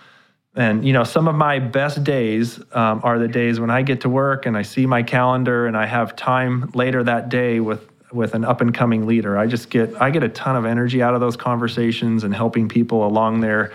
And, 0.54 0.86
you 0.86 0.92
know, 0.92 1.02
some 1.02 1.26
of 1.26 1.34
my 1.34 1.58
best 1.58 2.04
days 2.04 2.60
um, 2.72 3.00
are 3.02 3.18
the 3.18 3.26
days 3.26 3.58
when 3.58 3.70
I 3.70 3.82
get 3.82 4.02
to 4.02 4.08
work 4.08 4.46
and 4.46 4.56
I 4.56 4.62
see 4.62 4.86
my 4.86 5.02
calendar 5.02 5.66
and 5.66 5.76
I 5.76 5.86
have 5.86 6.14
time 6.14 6.70
later 6.74 7.02
that 7.02 7.28
day 7.28 7.58
with 7.58 7.88
with 8.14 8.34
an 8.34 8.44
up 8.44 8.60
and 8.60 8.72
coming 8.72 9.06
leader. 9.06 9.36
I 9.36 9.46
just 9.46 9.70
get 9.70 10.00
I 10.00 10.10
get 10.10 10.22
a 10.22 10.28
ton 10.28 10.56
of 10.56 10.64
energy 10.64 11.02
out 11.02 11.14
of 11.14 11.20
those 11.20 11.36
conversations 11.36 12.24
and 12.24 12.34
helping 12.34 12.68
people 12.68 13.06
along 13.06 13.40
their 13.40 13.72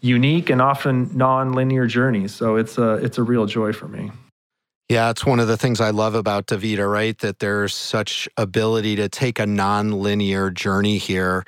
unique 0.00 0.50
and 0.50 0.60
often 0.60 1.10
non-linear 1.16 1.86
journeys. 1.86 2.34
So 2.34 2.56
it's 2.56 2.78
a 2.78 2.94
it's 2.94 3.18
a 3.18 3.22
real 3.22 3.46
joy 3.46 3.72
for 3.72 3.88
me. 3.88 4.10
Yeah, 4.88 5.10
it's 5.10 5.26
one 5.26 5.40
of 5.40 5.48
the 5.48 5.56
things 5.56 5.80
I 5.80 5.90
love 5.90 6.14
about 6.14 6.46
Davita, 6.46 6.88
right? 6.88 7.18
That 7.18 7.40
there's 7.40 7.74
such 7.74 8.28
ability 8.36 8.96
to 8.96 9.08
take 9.08 9.40
a 9.40 9.46
non-linear 9.46 10.50
journey 10.50 10.98
here. 10.98 11.44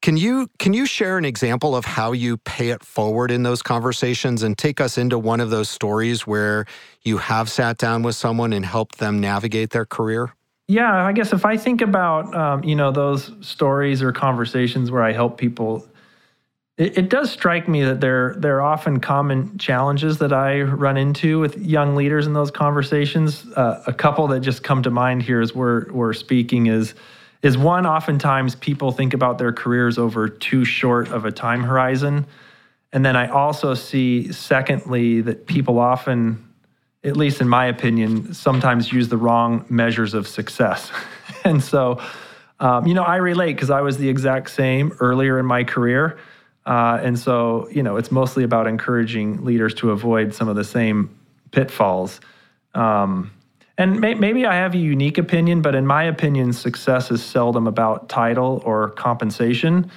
Can 0.00 0.16
you 0.16 0.48
can 0.60 0.74
you 0.74 0.86
share 0.86 1.18
an 1.18 1.24
example 1.24 1.74
of 1.74 1.84
how 1.84 2.12
you 2.12 2.36
pay 2.36 2.68
it 2.68 2.84
forward 2.84 3.32
in 3.32 3.42
those 3.42 3.62
conversations 3.62 4.44
and 4.44 4.56
take 4.56 4.80
us 4.80 4.96
into 4.96 5.18
one 5.18 5.40
of 5.40 5.50
those 5.50 5.68
stories 5.68 6.24
where 6.24 6.66
you 7.02 7.18
have 7.18 7.50
sat 7.50 7.78
down 7.78 8.04
with 8.04 8.14
someone 8.14 8.52
and 8.52 8.64
helped 8.64 8.98
them 8.98 9.20
navigate 9.20 9.70
their 9.70 9.86
career? 9.86 10.32
Yeah, 10.70 11.06
I 11.06 11.12
guess 11.12 11.32
if 11.32 11.46
I 11.46 11.56
think 11.56 11.80
about 11.80 12.34
um, 12.34 12.62
you 12.62 12.76
know 12.76 12.92
those 12.92 13.32
stories 13.40 14.02
or 14.02 14.12
conversations 14.12 14.90
where 14.90 15.02
I 15.02 15.12
help 15.12 15.38
people, 15.38 15.88
it, 16.76 16.98
it, 16.98 17.08
does 17.08 17.30
strike 17.30 17.66
me 17.66 17.84
that 17.84 18.02
there 18.02 18.34
there 18.36 18.56
are 18.58 18.62
often 18.62 19.00
common 19.00 19.56
challenges 19.56 20.18
that 20.18 20.30
I 20.30 20.60
run 20.60 20.98
into 20.98 21.40
with 21.40 21.56
young 21.56 21.96
leaders 21.96 22.26
in 22.26 22.34
those 22.34 22.50
conversations. 22.50 23.46
Uh, 23.56 23.82
a 23.86 23.94
couple 23.94 24.26
that 24.28 24.40
just 24.40 24.62
come 24.62 24.82
to 24.82 24.90
mind 24.90 25.22
here 25.22 25.40
as 25.40 25.54
we're 25.54 25.90
we're 25.90 26.12
speaking 26.12 26.66
is 26.66 26.94
is 27.42 27.56
one. 27.56 27.86
Oftentimes, 27.86 28.54
people 28.54 28.92
think 28.92 29.14
about 29.14 29.38
their 29.38 29.54
careers 29.54 29.96
over 29.96 30.28
too 30.28 30.66
short 30.66 31.08
of 31.08 31.24
a 31.24 31.32
time 31.32 31.62
horizon, 31.62 32.26
and 32.92 33.06
then 33.06 33.16
I 33.16 33.28
also 33.28 33.72
see, 33.72 34.30
secondly, 34.32 35.22
that 35.22 35.46
people 35.46 35.78
often 35.78 36.47
at 37.08 37.16
least 37.16 37.40
in 37.40 37.48
my 37.48 37.66
opinion, 37.66 38.32
sometimes 38.34 38.92
use 38.92 39.08
the 39.08 39.16
wrong 39.16 39.64
measures 39.68 40.14
of 40.14 40.28
success. 40.28 40.92
and 41.44 41.62
so, 41.62 42.00
um, 42.60 42.86
you 42.86 42.94
know, 42.94 43.02
I 43.02 43.16
relate 43.16 43.54
because 43.54 43.70
I 43.70 43.80
was 43.80 43.98
the 43.98 44.08
exact 44.08 44.50
same 44.50 44.96
earlier 45.00 45.38
in 45.38 45.46
my 45.46 45.64
career. 45.64 46.18
Uh, 46.66 47.00
and 47.02 47.18
so, 47.18 47.68
you 47.70 47.82
know, 47.82 47.96
it's 47.96 48.12
mostly 48.12 48.44
about 48.44 48.66
encouraging 48.66 49.44
leaders 49.44 49.74
to 49.74 49.90
avoid 49.90 50.34
some 50.34 50.48
of 50.48 50.56
the 50.56 50.64
same 50.64 51.18
pitfalls. 51.50 52.20
Um, 52.74 53.32
and 53.78 54.00
may, 54.00 54.14
maybe 54.14 54.44
I 54.44 54.56
have 54.56 54.74
a 54.74 54.78
unique 54.78 55.18
opinion, 55.18 55.62
but 55.62 55.74
in 55.74 55.86
my 55.86 56.04
opinion, 56.04 56.52
success 56.52 57.10
is 57.10 57.24
seldom 57.24 57.66
about 57.66 58.08
title 58.08 58.62
or 58.66 58.90
compensation 58.90 59.90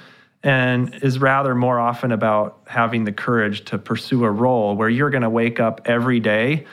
and 0.44 0.94
is 1.02 1.18
rather 1.18 1.54
more 1.54 1.78
often 1.78 2.10
about 2.10 2.60
having 2.66 3.04
the 3.04 3.12
courage 3.12 3.64
to 3.66 3.78
pursue 3.78 4.24
a 4.24 4.30
role 4.30 4.76
where 4.76 4.88
you're 4.88 5.10
going 5.10 5.22
to 5.22 5.30
wake 5.30 5.60
up 5.60 5.82
every 5.84 6.20
day 6.20 6.64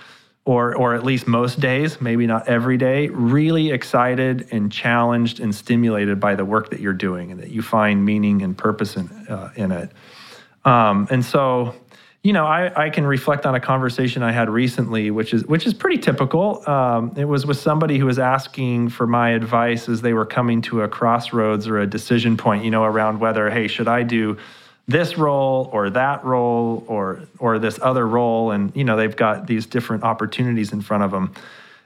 or 0.50 0.75
or 0.75 0.96
at 0.96 1.03
least 1.03 1.27
most 1.27 1.60
days, 1.60 2.01
maybe 2.01 2.25
not 2.25 2.48
every 2.48 2.75
day, 2.75 3.08
really 3.10 3.70
excited 3.70 4.48
and 4.50 4.72
challenged 4.72 5.39
and 5.39 5.53
stimulated 5.53 6.20
by 6.20 6.34
the 6.34 6.44
work 6.44 6.72
that 6.72 6.79
you're 6.79 7.00
doing, 7.08 7.32
and 7.32 7.39
that 7.39 7.51
you 7.51 7.62
find 7.62 8.03
meaning 8.03 8.41
and 8.41 8.58
purpose 8.58 8.96
in 8.96 9.08
uh, 9.29 9.51
in 9.56 9.72
it. 9.72 9.91
Um, 10.65 11.08
and 11.12 11.24
so, 11.24 11.75
you 12.24 12.34
know, 12.34 12.48
I, 12.48 12.86
I 12.86 12.89
can 12.89 13.06
reflect 13.06 13.46
on 13.46 13.53
a 13.53 13.60
conversation 13.60 14.24
I 14.24 14.32
had 14.32 14.50
recently, 14.50 15.12
which 15.12 15.36
is 15.36 15.46
which 15.46 15.68
is 15.68 15.75
pretty 15.75 16.00
typical. 16.00 16.68
Um, 16.68 17.13
it 17.15 17.25
was 17.25 17.46
with 17.46 17.58
somebody 17.60 18.00
who 18.00 18.08
was 18.08 18.18
asking 18.18 18.89
for 18.89 19.06
my 19.06 19.29
advice 19.29 19.88
as 19.88 20.01
they 20.01 20.13
were 20.13 20.25
coming 20.25 20.63
to 20.63 20.82
a 20.82 20.88
crossroads 20.88 21.68
or 21.68 21.77
a 21.77 21.86
decision 21.86 22.38
point, 22.38 22.63
you 22.63 22.72
know, 22.72 22.86
around 22.86 23.20
whether, 23.20 23.51
hey, 23.51 23.68
should 23.68 23.88
I 23.88 24.01
do 24.01 24.36
this 24.89 25.17
role 25.17 25.69
or 25.72 25.89
that 25.91 26.25
role 26.25 26.84
or 26.88 27.22
or 27.39 27.60
this 27.60 27.79
other 27.81 28.08
role. 28.08 28.51
And 28.51 28.75
you 28.75 28.84
know 28.84 28.98
they've 28.98 29.15
got 29.15 29.48
these 29.48 29.65
different 29.65 30.03
opportunities 30.03 30.74
in 30.74 30.81
front 30.81 31.03
of 31.03 31.12
them 31.12 31.34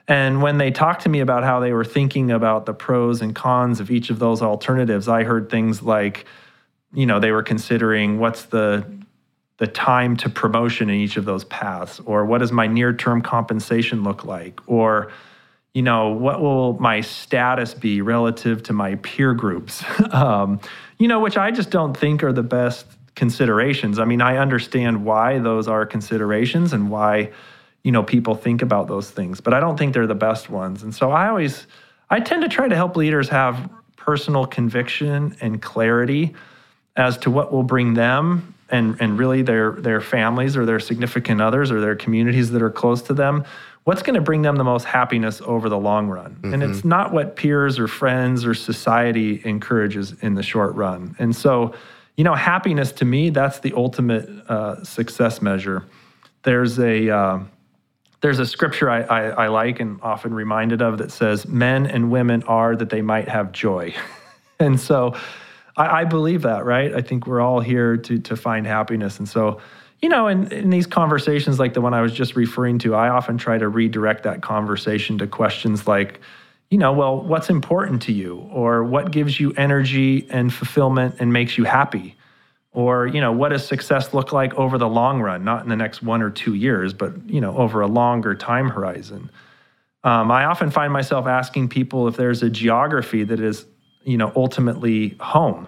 and 0.08 0.42
when 0.42 0.58
they 0.58 0.70
talked 0.70 1.04
to 1.04 1.10
me 1.10 1.22
about 1.22 1.44
how 1.44 1.60
they 1.60 1.72
were 1.72 1.86
thinking 1.86 2.32
about 2.32 2.66
the 2.66 2.74
pros 2.74 3.22
and 3.22 3.34
cons 3.34 3.80
of 3.80 3.90
each 3.90 4.10
of 4.10 4.20
those 4.20 4.42
alternatives 4.42 5.08
i 5.08 5.24
heard 5.24 5.50
things 5.50 5.82
like 5.82 6.26
you 6.94 7.06
know 7.06 7.20
they 7.20 7.32
were 7.32 7.44
considering 7.44 8.20
what's 8.20 8.44
the 8.46 8.86
the 9.58 9.68
time 9.68 10.18
to 10.18 10.30
promotion 10.30 10.90
in 10.90 10.96
each 10.96 11.16
of 11.16 11.26
those 11.26 11.44
paths 11.46 12.02
or 12.06 12.26
what 12.26 12.40
does 12.40 12.52
my 12.52 12.68
near 12.68 12.94
term 12.94 13.22
compensation 13.22 14.04
look 14.04 14.26
like 14.26 14.60
or 14.68 15.12
you 15.74 15.82
know 15.82 16.10
what 16.10 16.42
will 16.42 16.78
my 16.80 17.02
status 17.02 17.74
be 17.74 18.02
relative 18.02 18.62
to 18.64 18.74
my 18.74 18.96
peer 18.96 19.34
groups 19.34 19.84
um, 20.12 20.60
you 21.04 21.10
know, 21.10 21.20
which 21.20 21.36
I 21.36 21.52
just 21.52 21.70
don't 21.70 21.98
think 21.98 22.24
are 22.24 22.32
the 22.32 22.44
best 22.44 22.86
considerations. 23.16 24.00
I 24.00 24.06
mean, 24.06 24.22
I 24.22 24.38
understand 24.38 25.04
why 25.04 25.38
those 25.40 25.68
are 25.68 25.86
considerations 25.86 26.72
and 26.72 26.90
why, 26.90 27.32
you 27.84 27.92
know, 27.92 28.04
people 28.04 28.36
think 28.36 28.62
about 28.62 28.88
those 28.88 29.12
things, 29.12 29.42
but 29.42 29.54
I 29.54 29.60
don't 29.60 29.78
think 29.78 29.94
they're 29.94 30.08
the 30.08 30.16
best 30.16 30.50
ones. 30.50 30.82
And 30.82 30.96
so 30.96 31.12
I 31.12 31.28
always, 31.28 31.68
I 32.10 32.22
tend 32.22 32.42
to 32.44 32.48
try 32.48 32.70
to 32.70 32.76
help 32.78 32.96
leaders 32.96 33.28
have 33.28 33.70
personal 33.98 34.46
conviction 34.46 35.36
and 35.42 35.62
clarity 35.62 36.34
as 36.96 37.18
to 37.18 37.30
what 37.30 37.52
will 37.52 37.64
bring 37.64 37.94
them 37.94 38.53
and, 38.70 39.00
and 39.00 39.18
really 39.18 39.42
their, 39.42 39.72
their 39.74 40.02
families 40.02 40.58
or 40.58 40.66
their 40.66 40.80
significant 40.80 41.42
others 41.42 41.72
or 41.72 41.82
their 41.82 41.96
communities 41.96 42.52
that 42.52 42.62
are 42.62 42.72
close 42.72 43.02
to 43.04 43.14
them 43.14 43.46
what's 43.84 44.02
going 44.02 44.16
to 44.16 44.22
bring 44.22 44.42
them 44.42 44.56
the 44.56 44.64
most 44.64 44.86
happiness 44.86 45.42
over 45.42 45.70
the 45.70 45.78
long 45.78 46.08
run. 46.08 46.36
Mm-hmm. 46.36 46.54
And 46.54 46.64
it's 46.64 46.80
mm-hmm. 46.80 46.90
not 46.90 47.14
what 47.14 47.36
peers 47.36 47.80
or 47.80 47.88
friends 47.88 48.46
or 48.46 48.54
society 48.54 49.42
encourages 49.44 50.14
in 50.22 50.36
the 50.36 50.44
short 50.44 50.76
run. 50.76 51.16
And 51.20 51.36
so, 51.36 51.74
you 52.16 52.24
know, 52.24 52.36
happiness 52.36 52.92
to 52.94 53.06
me, 53.06 53.30
that's 53.30 53.60
the 53.60 53.74
ultimate 53.76 54.28
uh, 54.48 54.84
success 54.84 55.42
measure. 55.42 55.86
There's 56.44 56.80
a, 56.80 57.10
uh, 57.10 57.40
there's 58.22 58.40
a 58.40 58.46
scripture 58.46 58.90
I, 58.90 59.02
I, 59.02 59.22
I, 59.30 59.48
like 59.48 59.82
and 59.82 60.00
often 60.02 60.34
reminded 60.34 60.82
of 60.82 60.98
that 61.00 61.12
says, 61.12 61.46
Men 61.46 61.86
and 61.86 62.10
women 62.10 62.44
are 62.44 62.76
that 62.76 62.90
they 62.90 63.02
might 63.02 63.28
have 63.28 63.52
joy. 63.52 63.94
and 64.60 64.80
so 64.80 65.16
I, 65.76 66.02
I 66.02 66.04
believe 66.06 66.44
that, 66.44 66.66
right? 66.66 66.94
I 66.94 67.02
think 67.02 67.28
we're 67.28 67.42
all 67.42 67.60
here 67.60 67.98
to, 67.98 68.20
to 68.20 68.36
find 68.36 68.66
happiness. 68.66 69.20
And 69.20 69.28
so, 69.28 69.60
you 70.02 70.10
know, 70.10 70.28
in, 70.28 70.52
in 70.52 70.70
these 70.70 70.86
conversations 70.86 71.60
like 71.60 71.74
the 71.74 71.82
one 71.82 71.94
I 71.94 72.02
was 72.02 72.14
just 72.14 72.36
referring 72.36 72.80
to, 72.80 72.96
I 72.96 73.10
often 73.10 73.38
try 73.38 73.58
to 73.58 73.68
redirect 73.68 74.24
that 74.24 74.42
conversation 74.42 75.18
to 75.20 75.28
questions 75.28 75.88
like, 75.88 76.20
you 76.70 76.78
know, 76.78 76.92
well, 76.92 77.22
what's 77.22 77.50
important 77.50 78.02
to 78.04 78.12
you? 78.12 78.38
Or 78.52 78.84
what 78.84 79.12
gives 79.12 79.40
you 79.40 79.54
energy 79.54 80.28
and 80.30 80.54
fulfillment 80.54 81.16
and 81.20 81.32
makes 81.32 81.58
you 81.58 81.64
happy? 81.64 82.16
Or, 82.72 83.06
you 83.06 83.22
know, 83.22 83.32
what 83.32 83.50
does 83.50 83.66
success 83.66 84.14
look 84.14 84.34
like 84.34 84.56
over 84.56 84.80
the 84.80 84.90
long 84.90 85.22
run, 85.22 85.44
not 85.44 85.62
in 85.62 85.70
the 85.70 85.76
next 85.76 86.02
one 86.02 86.24
or 86.24 86.32
two 86.32 86.56
years, 86.56 86.92
but, 86.92 87.30
you 87.30 87.40
know, 87.40 87.56
over 87.56 87.82
a 87.82 87.88
longer 87.88 88.34
time 88.34 88.70
horizon? 88.70 89.30
Um, 90.04 90.32
I 90.32 90.46
often 90.46 90.72
find 90.72 90.92
myself 90.92 91.28
asking 91.28 91.70
people 91.70 92.08
if 92.08 92.18
there's 92.18 92.44
a 92.44 92.50
geography 92.50 93.24
that 93.24 93.40
is, 93.40 93.66
you 94.04 94.18
know, 94.18 94.32
ultimately 94.36 95.16
home. 95.20 95.68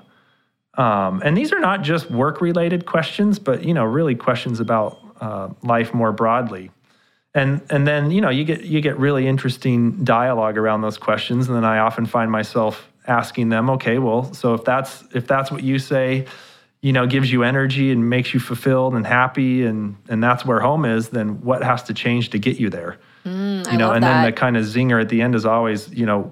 Um, 0.76 1.22
and 1.24 1.38
these 1.38 1.54
are 1.54 1.60
not 1.60 1.82
just 1.84 2.12
work 2.12 2.42
related 2.42 2.86
questions, 2.86 3.40
but 3.40 3.64
you 3.64 3.74
know, 3.74 3.86
really 3.86 4.16
questions 4.16 4.60
about 4.60 4.98
uh, 5.22 5.50
life 5.64 5.94
more 5.94 6.12
broadly. 6.12 6.72
And 7.34 7.62
and 7.70 7.86
then 7.86 8.12
you 8.12 8.22
know 8.22 8.30
you 8.30 8.46
get 8.46 8.64
you 8.64 8.80
get 8.82 8.98
really 8.98 9.28
interesting 9.28 10.04
dialogue 10.04 10.58
around 10.58 10.82
those 10.82 10.98
questions, 10.98 11.48
and 11.48 11.56
then 11.56 11.66
I 11.66 11.80
often 11.80 12.06
find 12.06 12.32
myself 12.32 12.90
asking 13.08 13.50
them, 13.50 13.70
okay, 13.72 14.00
well, 14.00 14.34
so 14.34 14.54
if 14.54 14.64
that's 14.64 15.04
if 15.14 15.28
that's 15.28 15.52
what 15.52 15.64
you 15.64 15.80
say, 15.80 16.26
you 16.82 16.94
know, 16.94 17.08
gives 17.08 17.32
you 17.32 17.44
energy 17.44 17.92
and 17.92 18.10
makes 18.10 18.34
you 18.34 18.40
fulfilled 18.40 18.96
and 18.96 19.06
happy, 19.06 19.66
and 19.66 19.98
and 20.08 20.24
that's 20.24 20.46
where 20.46 20.60
home 20.60 20.86
is, 20.86 21.10
then 21.10 21.42
what 21.42 21.64
has 21.64 21.84
to 21.84 21.94
change 21.94 22.30
to 22.32 22.40
get 22.40 22.58
you 22.58 22.70
there? 22.70 23.00
Mm, 23.26 23.72
you 23.72 23.78
know, 23.78 23.92
and 23.92 24.04
that. 24.04 24.24
then 24.24 24.26
the 24.26 24.32
kind 24.32 24.56
of 24.56 24.64
zinger 24.66 25.02
at 25.02 25.10
the 25.10 25.22
end 25.22 25.36
is 25.36 25.46
always, 25.46 25.92
you 25.92 26.06
know, 26.06 26.32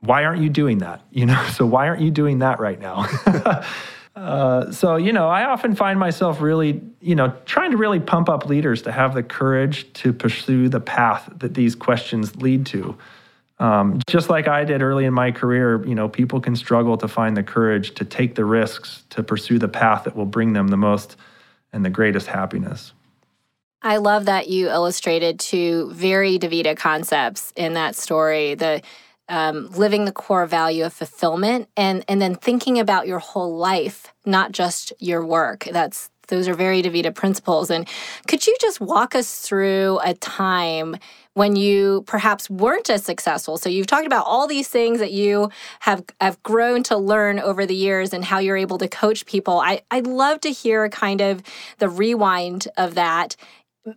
why 0.00 0.24
aren't 0.24 0.42
you 0.42 0.48
doing 0.48 0.78
that? 0.78 1.02
You 1.10 1.26
know, 1.26 1.42
so 1.52 1.66
why 1.66 1.88
aren't 1.88 2.02
you 2.02 2.10
doing 2.10 2.38
that 2.40 2.60
right 2.60 2.80
now? 2.80 3.06
Uh, 4.16 4.70
so, 4.72 4.96
you 4.96 5.12
know, 5.12 5.28
I 5.28 5.44
often 5.44 5.74
find 5.74 5.98
myself 5.98 6.40
really, 6.40 6.82
you 7.00 7.14
know, 7.14 7.32
trying 7.46 7.70
to 7.70 7.76
really 7.76 8.00
pump 8.00 8.28
up 8.28 8.44
leaders 8.46 8.82
to 8.82 8.92
have 8.92 9.14
the 9.14 9.22
courage 9.22 9.90
to 9.94 10.12
pursue 10.12 10.68
the 10.68 10.80
path 10.80 11.30
that 11.38 11.54
these 11.54 11.74
questions 11.74 12.36
lead 12.36 12.66
to. 12.66 12.98
Um, 13.60 14.00
just 14.08 14.28
like 14.28 14.48
I 14.48 14.64
did 14.64 14.82
early 14.82 15.04
in 15.04 15.14
my 15.14 15.30
career, 15.30 15.86
you 15.86 15.94
know, 15.94 16.08
people 16.08 16.40
can 16.40 16.56
struggle 16.56 16.96
to 16.98 17.08
find 17.08 17.36
the 17.36 17.42
courage 17.42 17.94
to 17.94 18.04
take 18.04 18.34
the 18.34 18.44
risks 18.44 19.04
to 19.10 19.22
pursue 19.22 19.58
the 19.58 19.68
path 19.68 20.04
that 20.04 20.16
will 20.16 20.26
bring 20.26 20.54
them 20.54 20.68
the 20.68 20.76
most 20.76 21.16
and 21.72 21.84
the 21.84 21.90
greatest 21.90 22.26
happiness. 22.26 22.92
I 23.82 23.98
love 23.98 24.26
that 24.26 24.48
you 24.48 24.68
illustrated 24.68 25.38
two 25.40 25.90
very 25.92 26.38
DaVita 26.38 26.76
concepts 26.76 27.52
in 27.56 27.74
that 27.74 27.96
story. 27.96 28.54
The 28.54 28.82
um, 29.30 29.70
living 29.70 30.04
the 30.04 30.12
core 30.12 30.46
value 30.46 30.84
of 30.84 30.92
fulfillment 30.92 31.68
and 31.76 32.04
and 32.08 32.20
then 32.20 32.34
thinking 32.34 32.78
about 32.78 33.06
your 33.06 33.20
whole 33.20 33.56
life 33.56 34.12
not 34.26 34.52
just 34.52 34.92
your 34.98 35.24
work. 35.24 35.66
That's 35.70 36.10
those 36.28 36.46
are 36.46 36.54
very 36.54 36.80
DaVita 36.80 37.12
principles. 37.12 37.70
And 37.70 37.88
could 38.28 38.46
you 38.46 38.56
just 38.60 38.80
walk 38.80 39.16
us 39.16 39.40
through 39.40 39.98
a 40.04 40.14
time 40.14 40.94
when 41.34 41.56
you 41.56 42.04
perhaps 42.06 42.48
weren't 42.48 42.88
as 42.88 43.04
successful? 43.04 43.58
So 43.58 43.68
you've 43.68 43.88
talked 43.88 44.06
about 44.06 44.26
all 44.26 44.46
these 44.46 44.68
things 44.68 45.00
that 45.00 45.10
you 45.10 45.50
have 45.80 46.04
have 46.20 46.40
grown 46.44 46.84
to 46.84 46.96
learn 46.96 47.40
over 47.40 47.66
the 47.66 47.74
years 47.74 48.12
and 48.12 48.24
how 48.24 48.38
you're 48.38 48.56
able 48.56 48.78
to 48.78 48.86
coach 48.86 49.26
people. 49.26 49.58
I, 49.58 49.82
i'd 49.90 50.06
love 50.06 50.40
to 50.42 50.50
hear 50.50 50.88
kind 50.88 51.20
of 51.20 51.42
the 51.78 51.88
rewind 51.88 52.68
of 52.76 52.94
that 52.94 53.34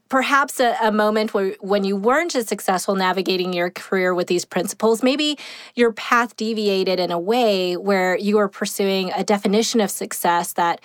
perhaps 0.08 0.60
a, 0.60 0.76
a, 0.82 0.92
moment 0.92 1.34
where 1.34 1.56
when 1.60 1.84
you 1.84 1.96
weren't 1.96 2.36
as 2.36 2.48
successful 2.48 2.96
navigating 2.96 3.52
your 3.52 3.70
career 3.70 4.14
with 4.14 4.28
these 4.28 4.46
principles 4.46 5.04
maybe 5.04 5.38
your 5.76 5.92
path 5.92 6.36
deviated 6.38 7.00
in 7.00 7.12
a 7.12 7.20
way 7.20 7.76
where 7.76 8.18
you 8.18 8.38
were 8.38 8.48
pursuing 8.48 9.12
a 9.14 9.24
definition 9.24 9.82
of 9.82 9.92
success 9.92 10.54
that 10.54 10.80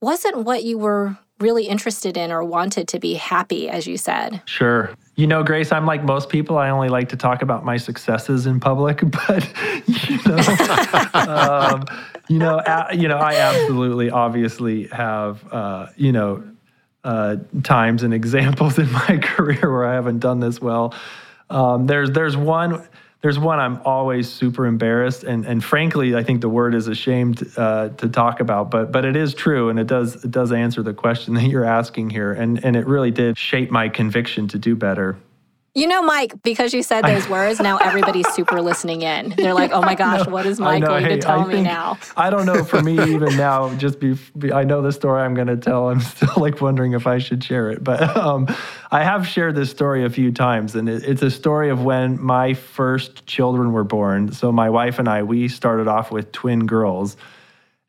wasn't 0.00 0.36
what 0.44 0.62
you 0.62 0.78
were 0.78 1.16
really 1.40 1.66
interested 1.66 2.16
in 2.16 2.30
or 2.30 2.44
wanted 2.44 2.86
to 2.86 3.00
be 3.00 3.14
happy 3.14 3.68
as 3.68 3.88
you 3.88 3.96
said. 3.96 4.40
Sure. 4.44 4.90
You 5.16 5.26
know 5.26 5.42
grace 5.42 5.72
i'm 5.72 5.86
like 5.86 6.04
most 6.04 6.28
people 6.28 6.58
i 6.58 6.70
only 6.70 6.88
like 6.88 7.08
to 7.10 7.16
talk 7.16 7.42
about 7.42 7.64
my 7.64 7.76
successes 7.76 8.46
in 8.46 8.60
public 8.60 9.00
but 9.28 9.48
you 9.86 10.18
know 10.26 10.38
um, 11.14 11.84
you 12.28 12.38
know, 12.38 12.60
a, 12.66 12.96
you 12.96 13.06
know 13.08 13.18
i 13.18 13.34
absolutely 13.34 14.10
obviously 14.10 14.88
have 14.88 15.44
uh, 15.52 15.86
you 15.96 16.10
know 16.10 16.42
uh, 17.04 17.36
times 17.62 18.02
and 18.02 18.12
examples 18.22 18.78
in 18.78 18.90
my 18.90 19.18
career 19.22 19.70
where 19.70 19.86
I 19.86 19.94
haven't 19.94 20.18
done 20.18 20.40
this 20.40 20.60
well. 20.60 20.94
Um, 21.50 21.86
there's 21.86 22.10
there's 22.10 22.36
one 22.36 22.86
there's 23.20 23.38
one 23.38 23.58
I'm 23.58 23.80
always 23.84 24.30
super 24.30 24.66
embarrassed 24.66 25.24
and 25.24 25.46
and 25.46 25.62
frankly 25.62 26.14
I 26.14 26.22
think 26.22 26.40
the 26.40 26.48
word 26.48 26.74
is 26.74 26.88
ashamed 26.88 27.46
uh, 27.56 27.90
to 27.90 28.08
talk 28.08 28.40
about, 28.40 28.70
but 28.70 28.92
but 28.92 29.04
it 29.04 29.16
is 29.16 29.34
true 29.34 29.68
and 29.68 29.78
it 29.78 29.86
does 29.86 30.24
it 30.24 30.30
does 30.30 30.52
answer 30.52 30.82
the 30.82 30.94
question 30.94 31.34
that 31.34 31.44
you're 31.44 31.64
asking 31.64 32.10
here 32.10 32.32
and 32.32 32.64
and 32.64 32.76
it 32.76 32.86
really 32.86 33.10
did 33.10 33.38
shape 33.38 33.70
my 33.70 33.88
conviction 33.88 34.48
to 34.48 34.58
do 34.58 34.74
better. 34.74 35.16
You 35.76 35.88
know, 35.88 36.02
Mike, 36.02 36.40
because 36.44 36.72
you 36.72 36.84
said 36.84 37.02
those 37.02 37.28
words, 37.28 37.58
now 37.58 37.78
everybody's 37.78 38.28
super 38.28 38.62
listening 38.62 39.02
in. 39.02 39.34
They're 39.36 39.54
like, 39.54 39.72
"Oh 39.72 39.82
my 39.82 39.94
gosh, 39.96 40.24
what 40.24 40.46
is 40.46 40.60
Mike 40.60 40.84
going 40.84 41.04
hey, 41.04 41.16
to 41.16 41.20
tell 41.20 41.44
me 41.46 41.62
now?" 41.62 41.98
I 42.16 42.30
don't 42.30 42.46
know. 42.46 42.62
For 42.62 42.80
me, 42.80 42.92
even 43.12 43.36
now, 43.36 43.74
just 43.74 43.98
be, 43.98 44.16
be, 44.38 44.52
I 44.52 44.62
know 44.62 44.82
the 44.82 44.92
story 44.92 45.22
I'm 45.22 45.34
going 45.34 45.48
to 45.48 45.56
tell. 45.56 45.88
I'm 45.90 45.98
still 46.00 46.34
like 46.36 46.60
wondering 46.60 46.92
if 46.92 47.08
I 47.08 47.18
should 47.18 47.42
share 47.42 47.72
it, 47.72 47.82
but 47.82 48.16
um, 48.16 48.46
I 48.92 49.02
have 49.02 49.26
shared 49.26 49.56
this 49.56 49.68
story 49.68 50.04
a 50.04 50.10
few 50.10 50.30
times, 50.30 50.76
and 50.76 50.88
it, 50.88 51.02
it's 51.02 51.22
a 51.22 51.30
story 51.30 51.70
of 51.70 51.82
when 51.82 52.22
my 52.22 52.54
first 52.54 53.26
children 53.26 53.72
were 53.72 53.84
born. 53.84 54.30
So 54.32 54.52
my 54.52 54.70
wife 54.70 55.00
and 55.00 55.08
I, 55.08 55.24
we 55.24 55.48
started 55.48 55.88
off 55.88 56.12
with 56.12 56.30
twin 56.30 56.66
girls 56.66 57.16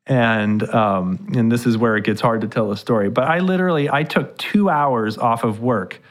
and 0.07 0.63
um, 0.69 1.33
and 1.35 1.51
this 1.51 1.65
is 1.65 1.77
where 1.77 1.97
it 1.97 2.03
gets 2.03 2.21
hard 2.21 2.41
to 2.41 2.47
tell 2.47 2.71
a 2.71 2.77
story. 2.77 3.09
But 3.09 3.25
I 3.25 3.39
literally 3.39 3.89
I 3.89 4.03
took 4.03 4.37
two 4.37 4.69
hours 4.69 5.17
off 5.19 5.43
of 5.43 5.61
work 5.61 6.01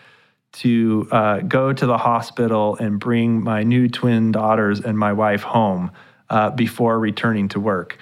to 0.54 1.08
uh, 1.10 1.40
go 1.40 1.72
to 1.72 1.86
the 1.86 1.98
hospital 1.98 2.76
and 2.76 2.98
bring 3.00 3.42
my 3.42 3.62
new 3.62 3.88
twin 3.88 4.32
daughters 4.32 4.80
and 4.80 4.98
my 4.98 5.12
wife 5.12 5.42
home 5.42 5.90
uh, 6.30 6.50
before 6.50 6.98
returning 6.98 7.48
to 7.48 7.60
work. 7.60 7.98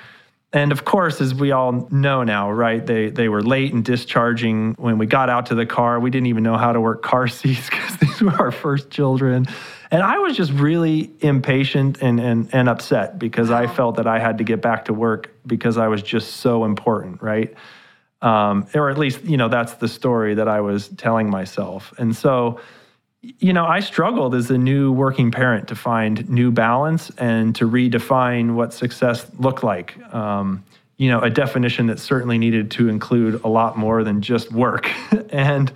And 0.53 0.71
of 0.71 0.85
course, 0.85 1.21
as 1.23 1.35
we 1.35 1.51
all 1.51 1.89
know 1.91 2.25
now, 2.25 2.51
right, 2.51 2.85
they, 2.85 3.09
they 3.09 3.29
were 3.31 3.43
late 3.43 3.73
in 3.73 3.83
discharging. 3.83 4.75
When 4.75 4.99
we 4.99 5.07
got 5.07 5.31
out 5.31 5.47
to 5.47 5.55
the 5.55 5.65
car, 5.65 5.99
we 5.99 6.11
didn't 6.11 6.27
even 6.27 6.43
know 6.43 6.59
how 6.59 6.73
to 6.73 6.81
work 6.81 7.03
car 7.03 7.27
seats 7.29 7.71
because 7.71 7.97
these 7.97 8.21
were 8.21 8.33
our 8.33 8.53
first 8.53 8.91
children. 8.91 9.47
And 9.91 10.03
I 10.03 10.19
was 10.19 10.37
just 10.37 10.53
really 10.53 11.11
impatient 11.21 12.03
and, 12.03 12.21
and, 12.21 12.51
and 12.53 12.69
upset 12.69 13.19
because 13.19 13.51
I 13.51 13.67
felt 13.67 13.97
that 13.97 14.07
I 14.07 14.19
had 14.19 14.39
to 14.39 14.45
get 14.45 14.61
back 14.61 14.87
to 14.87 14.93
work 14.93 15.31
because 15.47 15.79
I 15.79 15.89
was 15.89 16.03
just 16.03 16.37
so 16.37 16.65
important, 16.65 17.23
right? 17.23 17.55
Um, 18.23 18.67
or 18.75 18.89
at 18.89 18.97
least 18.97 19.23
you 19.25 19.37
know 19.37 19.49
that's 19.49 19.75
the 19.75 19.89
story 19.89 20.35
that 20.35 20.49
I 20.49 20.61
was 20.61 20.89
telling 20.89 21.29
myself. 21.29 21.93
And 21.99 22.15
so, 22.17 22.61
you 23.21 23.53
know, 23.53 23.67
I 23.67 23.81
struggled 23.81 24.35
as 24.35 24.51
a 24.51 24.59
new 24.59 24.93
working 24.93 25.31
parent 25.31 25.69
to 25.69 25.75
find 25.75 26.29
new 26.31 26.51
balance 26.51 27.11
and 27.19 27.55
to 27.57 27.69
redefine 27.69 28.55
what 28.55 28.73
success 28.73 29.27
looked 29.39 29.63
like. 29.63 29.99
Um, 30.15 30.65
you 30.97 31.11
know, 31.11 31.21
a 31.21 31.31
definition 31.31 31.89
that 31.89 31.99
certainly 31.99 32.39
needed 32.39 32.71
to 32.73 32.89
include 32.89 33.43
a 33.43 33.49
lot 33.49 33.77
more 33.77 34.05
than 34.05 34.23
just 34.23 34.53
work. 34.53 34.91
and 35.31 35.73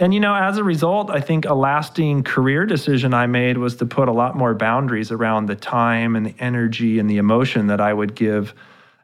and 0.00 0.12
you 0.12 0.18
know, 0.18 0.34
as 0.34 0.58
a 0.58 0.64
result, 0.64 1.10
I 1.10 1.20
think 1.20 1.44
a 1.44 1.54
lasting 1.54 2.24
career 2.24 2.66
decision 2.66 3.14
I 3.14 3.26
made 3.26 3.58
was 3.58 3.76
to 3.76 3.86
put 3.86 4.08
a 4.08 4.12
lot 4.12 4.36
more 4.36 4.52
boundaries 4.52 5.12
around 5.12 5.46
the 5.46 5.54
time 5.54 6.16
and 6.16 6.26
the 6.26 6.34
energy 6.40 6.98
and 6.98 7.08
the 7.08 7.18
emotion 7.18 7.68
that 7.68 7.80
I 7.80 7.92
would 7.92 8.16
give 8.16 8.54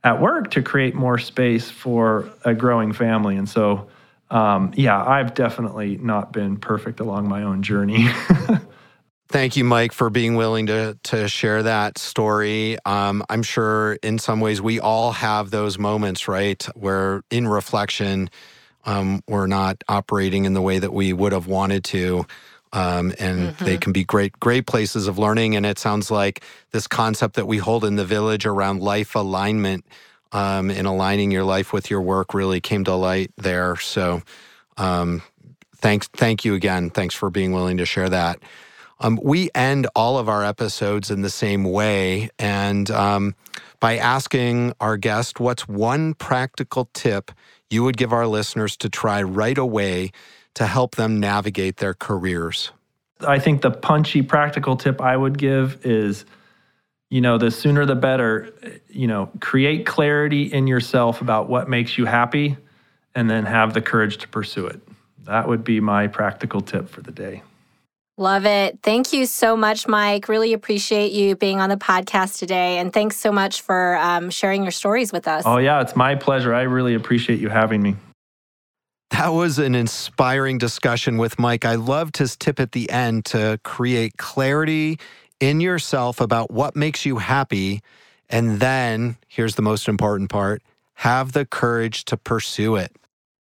at 0.03 0.21
work 0.21 0.51
to 0.53 0.63
create 0.63 0.95
more 0.95 1.19
space 1.19 1.71
for 1.71 2.31
a 2.45 2.55
growing 2.55 2.93
family. 2.93 3.37
And 3.37 3.49
so, 3.49 3.89
um, 4.31 4.73
yeah, 4.75 5.05
I've 5.05 5.35
definitely 5.35 5.97
not 5.99 6.33
been 6.33 6.57
perfect 6.57 7.01
along 7.01 7.29
my 7.29 7.43
own 7.43 7.63
journey. 7.63 8.09
Thank 9.29 9.57
you, 9.57 9.63
Mike, 9.63 9.93
for 9.93 10.11
being 10.11 10.35
willing 10.35 10.67
to 10.67 10.99
to 11.05 11.29
share 11.29 11.63
that 11.63 11.99
story. 11.99 12.79
Um, 12.85 13.23
I'm 13.31 13.45
sure 13.45 13.93
in 14.03 14.19
some 14.19 14.41
ways 14.41 14.61
we 14.61 14.81
all 14.81 15.13
have 15.13 15.51
those 15.51 15.79
moments, 15.79 16.27
right, 16.27 16.61
where 16.75 17.23
in 17.31 17.47
reflection 17.47 18.29
um, 18.85 19.23
we're 19.29 19.47
not 19.47 19.85
operating 19.89 20.47
in 20.47 20.55
the 20.55 20.63
way 20.63 20.81
that 20.81 20.93
we 20.93 21.13
would 21.13 21.33
have 21.33 21.47
wanted 21.47 21.85
to. 21.85 22.27
Um, 22.73 23.13
and 23.19 23.49
mm-hmm. 23.49 23.65
they 23.65 23.79
can 23.79 23.93
be 23.93 24.05
great, 24.05 24.39
great 24.39 24.67
places 24.67 25.09
of 25.09 25.19
learning. 25.19 25.57
And 25.57 25.67
it 25.67 25.79
sounds 25.79 26.11
like 26.11 26.43
this 26.71 26.87
concept 26.87 27.35
that 27.35 27.47
we 27.47 27.59
hold 27.59 27.85
in 27.85 27.97
the 27.97 28.05
village 28.05 28.47
around 28.47 28.81
life 28.81 29.15
alignment 29.15 29.85
um, 30.33 30.71
and 30.71 30.87
aligning 30.87 31.31
your 31.31 31.45
life 31.45 31.73
with 31.73 31.91
your 31.91 32.01
work 32.01 32.33
really 32.35 32.61
came 32.61 32.85
to 32.85 32.95
light 32.95 33.33
there. 33.37 33.77
So, 33.77 34.23
um, 34.77 35.23
thanks, 35.77 36.09
thank 36.09 36.45
you 36.45 36.55
again. 36.55 36.91
Thanks 36.91 37.15
for 37.15 37.31
being 37.31 37.53
willing 37.53 37.79
to 37.79 37.87
share 37.87 38.09
that. 38.09 38.39
Um, 39.01 39.19
we 39.23 39.51
end 39.55 39.87
all 39.97 40.19
of 40.19 40.29
our 40.29 40.45
episodes 40.45 41.11
in 41.11 41.23
the 41.23 41.31
same 41.31 41.65
way, 41.65 42.29
and 42.39 42.91
um, 42.91 43.35
by 43.81 43.97
asking 43.97 44.75
our 44.79 44.99
guest, 44.99 45.41
"What's 45.41 45.67
one 45.67 46.13
practical 46.13 46.91
tip 46.93 47.33
you 47.71 47.83
would 47.83 47.97
give 47.97 48.13
our 48.13 48.27
listeners 48.27 48.77
to 48.77 48.91
try 48.91 49.23
right 49.23 49.57
away?" 49.57 50.13
To 50.55 50.67
help 50.67 50.97
them 50.97 51.21
navigate 51.21 51.77
their 51.77 51.95
careers? 51.95 52.73
I 53.21 53.39
think 53.39 53.63
the 53.63 53.71
punchy 53.71 54.23
practical 54.23 54.77
tip 54.77 55.01
I 55.01 55.17
would 55.17 55.39
give 55.39 55.85
is 55.85 56.25
you 57.11 57.21
know, 57.21 57.39
the 57.39 57.51
sooner 57.51 57.85
the 57.85 57.97
better, 57.97 58.55
you 58.89 59.09
know, 59.09 59.31
create 59.41 59.85
clarity 59.85 60.45
in 60.45 60.67
yourself 60.67 61.21
about 61.21 61.49
what 61.49 61.69
makes 61.69 61.99
you 61.99 62.07
happy 62.07 62.57
and 63.15 63.29
then 63.29 63.45
have 63.45 63.75
the 63.75 63.83
courage 63.83 64.19
to 64.19 64.29
pursue 64.29 64.67
it. 64.67 64.81
That 65.25 65.49
would 65.49 65.65
be 65.65 65.81
my 65.81 66.07
practical 66.07 66.61
tip 66.61 66.89
for 66.89 67.03
the 67.03 67.11
day. 67.11 67.43
Love 68.17 68.47
it. 68.47 68.79
Thank 68.83 69.13
you 69.13 69.27
so 69.27 69.57
much, 69.57 69.89
Mike. 69.89 70.29
Really 70.29 70.53
appreciate 70.53 71.11
you 71.11 71.37
being 71.37 71.61
on 71.61 71.69
the 71.69 71.77
podcast 71.77 72.39
today. 72.39 72.79
And 72.79 72.93
thanks 72.93 73.17
so 73.17 73.33
much 73.33 73.63
for 73.63 73.97
um, 73.97 74.31
sharing 74.31 74.63
your 74.63 74.73
stories 74.73 75.11
with 75.11 75.27
us. 75.27 75.45
Oh, 75.47 75.57
yeah, 75.57 75.81
it's 75.81 75.97
my 75.97 76.15
pleasure. 76.15 76.55
I 76.55 76.63
really 76.63 76.95
appreciate 76.95 77.41
you 77.41 77.49
having 77.49 77.83
me. 77.83 77.97
That 79.11 79.29
was 79.29 79.59
an 79.59 79.75
inspiring 79.75 80.59
discussion 80.59 81.19
with 81.19 81.39
Mike. 81.39 81.65
I 81.65 81.75
loved 81.75 82.17
his 82.17 82.37
tip 82.37 82.61
at 82.61 82.73
the 82.73 82.89
end 82.91 83.25
to 83.27 83.59
create 83.65 84.17
clarity 84.17 84.99
in 85.41 85.61
yourself 85.61 86.21
about 86.21 86.51
what 86.51 86.77
makes 86.77 87.05
you 87.05 87.19
happy. 87.19 87.83
And 88.29 88.61
then 88.61 89.17
here's 89.27 89.57
the 89.57 89.63
most 89.63 89.89
important 89.89 90.31
part 90.31 90.63
have 90.95 91.33
the 91.33 91.47
courage 91.47 92.05
to 92.05 92.17
pursue 92.17 92.77
it. 92.77 92.93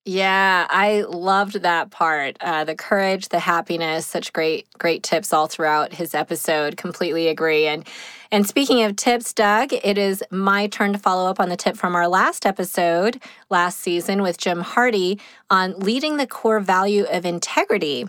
Yeah, 0.08 0.68
I 0.70 1.02
loved 1.02 1.62
that 1.62 1.90
part. 1.90 2.36
Uh, 2.40 2.62
the 2.62 2.76
courage, 2.76 3.28
the 3.30 3.40
happiness, 3.40 4.06
such 4.06 4.32
great, 4.32 4.68
great 4.78 5.02
tips 5.02 5.32
all 5.32 5.48
throughout 5.48 5.94
his 5.94 6.14
episode. 6.14 6.76
Completely 6.76 7.26
agree. 7.28 7.66
And 7.66 7.86
and 8.30 8.46
speaking 8.46 8.82
of 8.82 8.96
tips, 8.96 9.32
Doug, 9.32 9.72
it 9.72 9.98
is 9.98 10.22
my 10.30 10.68
turn 10.68 10.92
to 10.92 10.98
follow 10.98 11.28
up 11.28 11.40
on 11.40 11.48
the 11.48 11.56
tip 11.56 11.76
from 11.76 11.96
our 11.96 12.08
last 12.08 12.46
episode 12.46 13.20
last 13.50 13.80
season 13.80 14.22
with 14.22 14.38
Jim 14.38 14.60
Hardy 14.60 15.20
on 15.50 15.78
leading 15.80 16.16
the 16.16 16.26
core 16.26 16.60
value 16.60 17.04
of 17.04 17.26
integrity. 17.26 18.06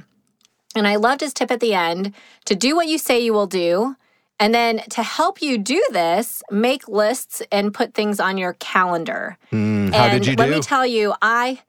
And 0.76 0.88
I 0.88 0.98
loved 0.98 1.22
his 1.22 1.34
tip 1.34 1.50
at 1.52 1.60
the 1.60 1.74
end 1.74 2.14
to 2.46 2.56
do 2.56 2.76
what 2.76 2.88
you 2.88 3.00
say 3.00 3.20
you 3.20 3.34
will 3.34 3.48
do 3.48 3.96
And 4.40 4.54
then 4.54 4.80
to 4.92 5.02
help 5.02 5.42
you 5.42 5.58
do 5.58 5.84
this, 5.92 6.44
make 6.52 6.88
lists 6.88 7.42
and 7.52 7.74
put 7.74 7.96
things 7.96 8.20
on 8.20 8.38
your 8.38 8.54
calendar. 8.54 9.38
Mm, 9.52 9.94
how 9.94 10.06
and 10.06 10.12
did 10.14 10.28
you 10.30 10.36
do? 10.36 10.44
Let 10.44 10.52
me 10.52 10.62
tell 10.62 10.86
you, 10.86 11.16
I 11.22 11.60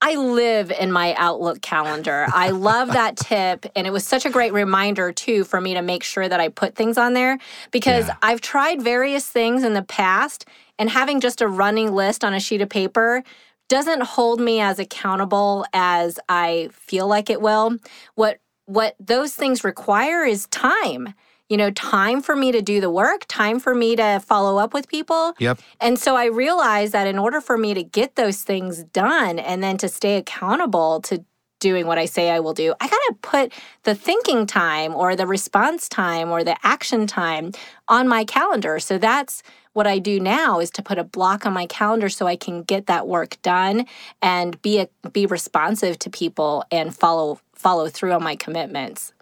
I 0.00 0.14
live 0.16 0.70
in 0.70 0.92
my 0.92 1.14
Outlook 1.14 1.60
calendar. 1.60 2.26
I 2.32 2.50
love 2.50 2.88
that 2.92 3.16
tip. 3.30 3.66
And 3.74 3.86
it 3.86 3.90
was 3.90 4.06
such 4.06 4.24
a 4.24 4.30
great 4.30 4.52
reminder, 4.52 5.12
too, 5.12 5.44
for 5.44 5.60
me 5.60 5.74
to 5.74 5.82
make 5.82 6.02
sure 6.02 6.28
that 6.28 6.38
I 6.40 6.48
put 6.48 6.74
things 6.76 6.96
on 6.96 7.14
there 7.14 7.38
because 7.70 8.06
Yeah. 8.06 8.16
I've 8.22 8.40
tried 8.40 8.80
various 8.80 9.26
things 9.26 9.64
in 9.64 9.74
the 9.74 9.82
past, 9.82 10.46
and 10.78 10.88
having 10.88 11.20
just 11.20 11.40
a 11.40 11.48
running 11.48 11.92
list 11.92 12.22
on 12.24 12.32
a 12.32 12.38
sheet 12.40 12.60
of 12.60 12.68
paper 12.68 13.24
doesn't 13.68 14.02
hold 14.02 14.40
me 14.40 14.60
as 14.60 14.78
accountable 14.78 15.66
as 15.74 16.18
I 16.28 16.70
feel 16.72 17.06
like 17.08 17.28
it 17.30 17.40
will. 17.40 17.76
What 18.14 18.38
what 18.66 18.94
those 19.00 19.34
things 19.34 19.64
require 19.64 20.24
is 20.24 20.46
time. 20.48 21.14
You 21.48 21.56
know, 21.56 21.70
time 21.70 22.20
for 22.20 22.36
me 22.36 22.52
to 22.52 22.60
do 22.60 22.80
the 22.80 22.90
work, 22.90 23.24
time 23.26 23.58
for 23.58 23.74
me 23.74 23.96
to 23.96 24.20
follow 24.20 24.58
up 24.58 24.74
with 24.74 24.88
people. 24.88 25.34
Yep. 25.38 25.58
And 25.80 25.98
so 25.98 26.14
I 26.16 26.26
realized 26.26 26.92
that 26.92 27.06
in 27.06 27.18
order 27.18 27.40
for 27.40 27.56
me 27.56 27.74
to 27.74 27.82
get 27.82 28.16
those 28.16 28.42
things 28.42 28.84
done 28.84 29.38
and 29.38 29.62
then 29.62 29.78
to 29.78 29.88
stay 29.88 30.16
accountable 30.16 31.00
to 31.02 31.24
doing 31.60 31.86
what 31.86 31.98
I 31.98 32.04
say 32.04 32.30
I 32.30 32.40
will 32.40 32.54
do, 32.54 32.74
I 32.80 32.88
got 32.88 33.00
to 33.08 33.14
put 33.22 33.52
the 33.82 33.94
thinking 33.94 34.46
time 34.46 34.94
or 34.94 35.16
the 35.16 35.26
response 35.26 35.88
time 35.88 36.30
or 36.30 36.44
the 36.44 36.56
action 36.62 37.06
time 37.06 37.52
on 37.88 38.08
my 38.08 38.24
calendar. 38.24 38.78
So 38.78 38.98
that's 38.98 39.42
what 39.72 39.86
I 39.86 39.98
do 39.98 40.20
now 40.20 40.60
is 40.60 40.70
to 40.72 40.82
put 40.82 40.98
a 40.98 41.04
block 41.04 41.46
on 41.46 41.52
my 41.52 41.66
calendar 41.66 42.08
so 42.08 42.26
I 42.26 42.36
can 42.36 42.62
get 42.62 42.86
that 42.86 43.06
work 43.06 43.40
done 43.42 43.86
and 44.20 44.60
be 44.62 44.80
a, 44.80 44.88
be 45.10 45.26
responsive 45.26 45.98
to 46.00 46.10
people 46.10 46.64
and 46.70 46.94
follow 46.94 47.40
follow 47.54 47.88
through 47.88 48.12
on 48.12 48.22
my 48.22 48.36
commitments. 48.36 49.12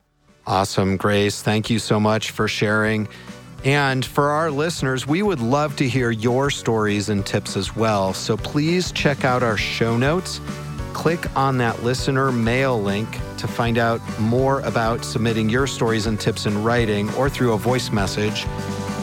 Awesome, 0.46 0.96
Grace. 0.96 1.42
Thank 1.42 1.70
you 1.70 1.78
so 1.78 1.98
much 1.98 2.30
for 2.30 2.46
sharing. 2.46 3.08
And 3.64 4.04
for 4.04 4.30
our 4.30 4.50
listeners, 4.50 5.06
we 5.06 5.22
would 5.22 5.40
love 5.40 5.74
to 5.76 5.88
hear 5.88 6.12
your 6.12 6.50
stories 6.50 7.08
and 7.08 7.26
tips 7.26 7.56
as 7.56 7.74
well. 7.74 8.12
So 8.12 8.36
please 8.36 8.92
check 8.92 9.24
out 9.24 9.42
our 9.42 9.56
show 9.56 9.96
notes. 9.96 10.40
Click 10.92 11.34
on 11.36 11.58
that 11.58 11.82
listener 11.82 12.30
mail 12.30 12.80
link 12.80 13.10
to 13.38 13.48
find 13.48 13.76
out 13.76 14.00
more 14.20 14.60
about 14.60 15.04
submitting 15.04 15.50
your 15.50 15.66
stories 15.66 16.06
and 16.06 16.18
tips 16.18 16.46
in 16.46 16.62
writing 16.62 17.12
or 17.14 17.28
through 17.28 17.54
a 17.54 17.58
voice 17.58 17.90
message. 17.90 18.46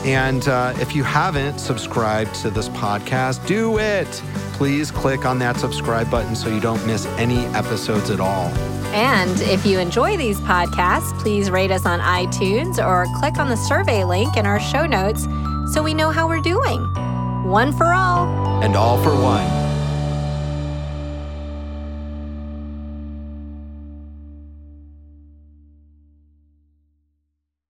And 0.05 0.47
uh, 0.47 0.73
if 0.77 0.95
you 0.95 1.03
haven't 1.03 1.59
subscribed 1.59 2.33
to 2.35 2.49
this 2.49 2.69
podcast, 2.69 3.45
do 3.45 3.79
it. 3.79 4.07
Please 4.53 4.91
click 4.91 5.25
on 5.25 5.39
that 5.39 5.57
subscribe 5.57 6.09
button 6.09 6.35
so 6.35 6.47
you 6.47 6.61
don't 6.61 6.85
miss 6.87 7.05
any 7.17 7.45
episodes 7.47 8.09
at 8.09 8.21
all. 8.21 8.49
And 8.93 9.41
if 9.41 9.65
you 9.65 9.79
enjoy 9.79 10.17
these 10.17 10.39
podcasts, 10.41 11.17
please 11.19 11.49
rate 11.49 11.71
us 11.71 11.85
on 11.85 11.99
iTunes 11.99 12.77
or 12.77 13.07
click 13.19 13.39
on 13.39 13.49
the 13.49 13.57
survey 13.57 14.03
link 14.03 14.37
in 14.37 14.45
our 14.45 14.59
show 14.59 14.85
notes 14.85 15.27
so 15.73 15.81
we 15.81 15.95
know 15.95 16.11
how 16.11 16.27
we're 16.27 16.41
doing. 16.41 16.79
One 17.43 17.75
for 17.75 17.93
all. 17.93 18.27
And 18.63 18.75
all 18.75 19.01
for 19.01 19.15
one. 19.19 19.62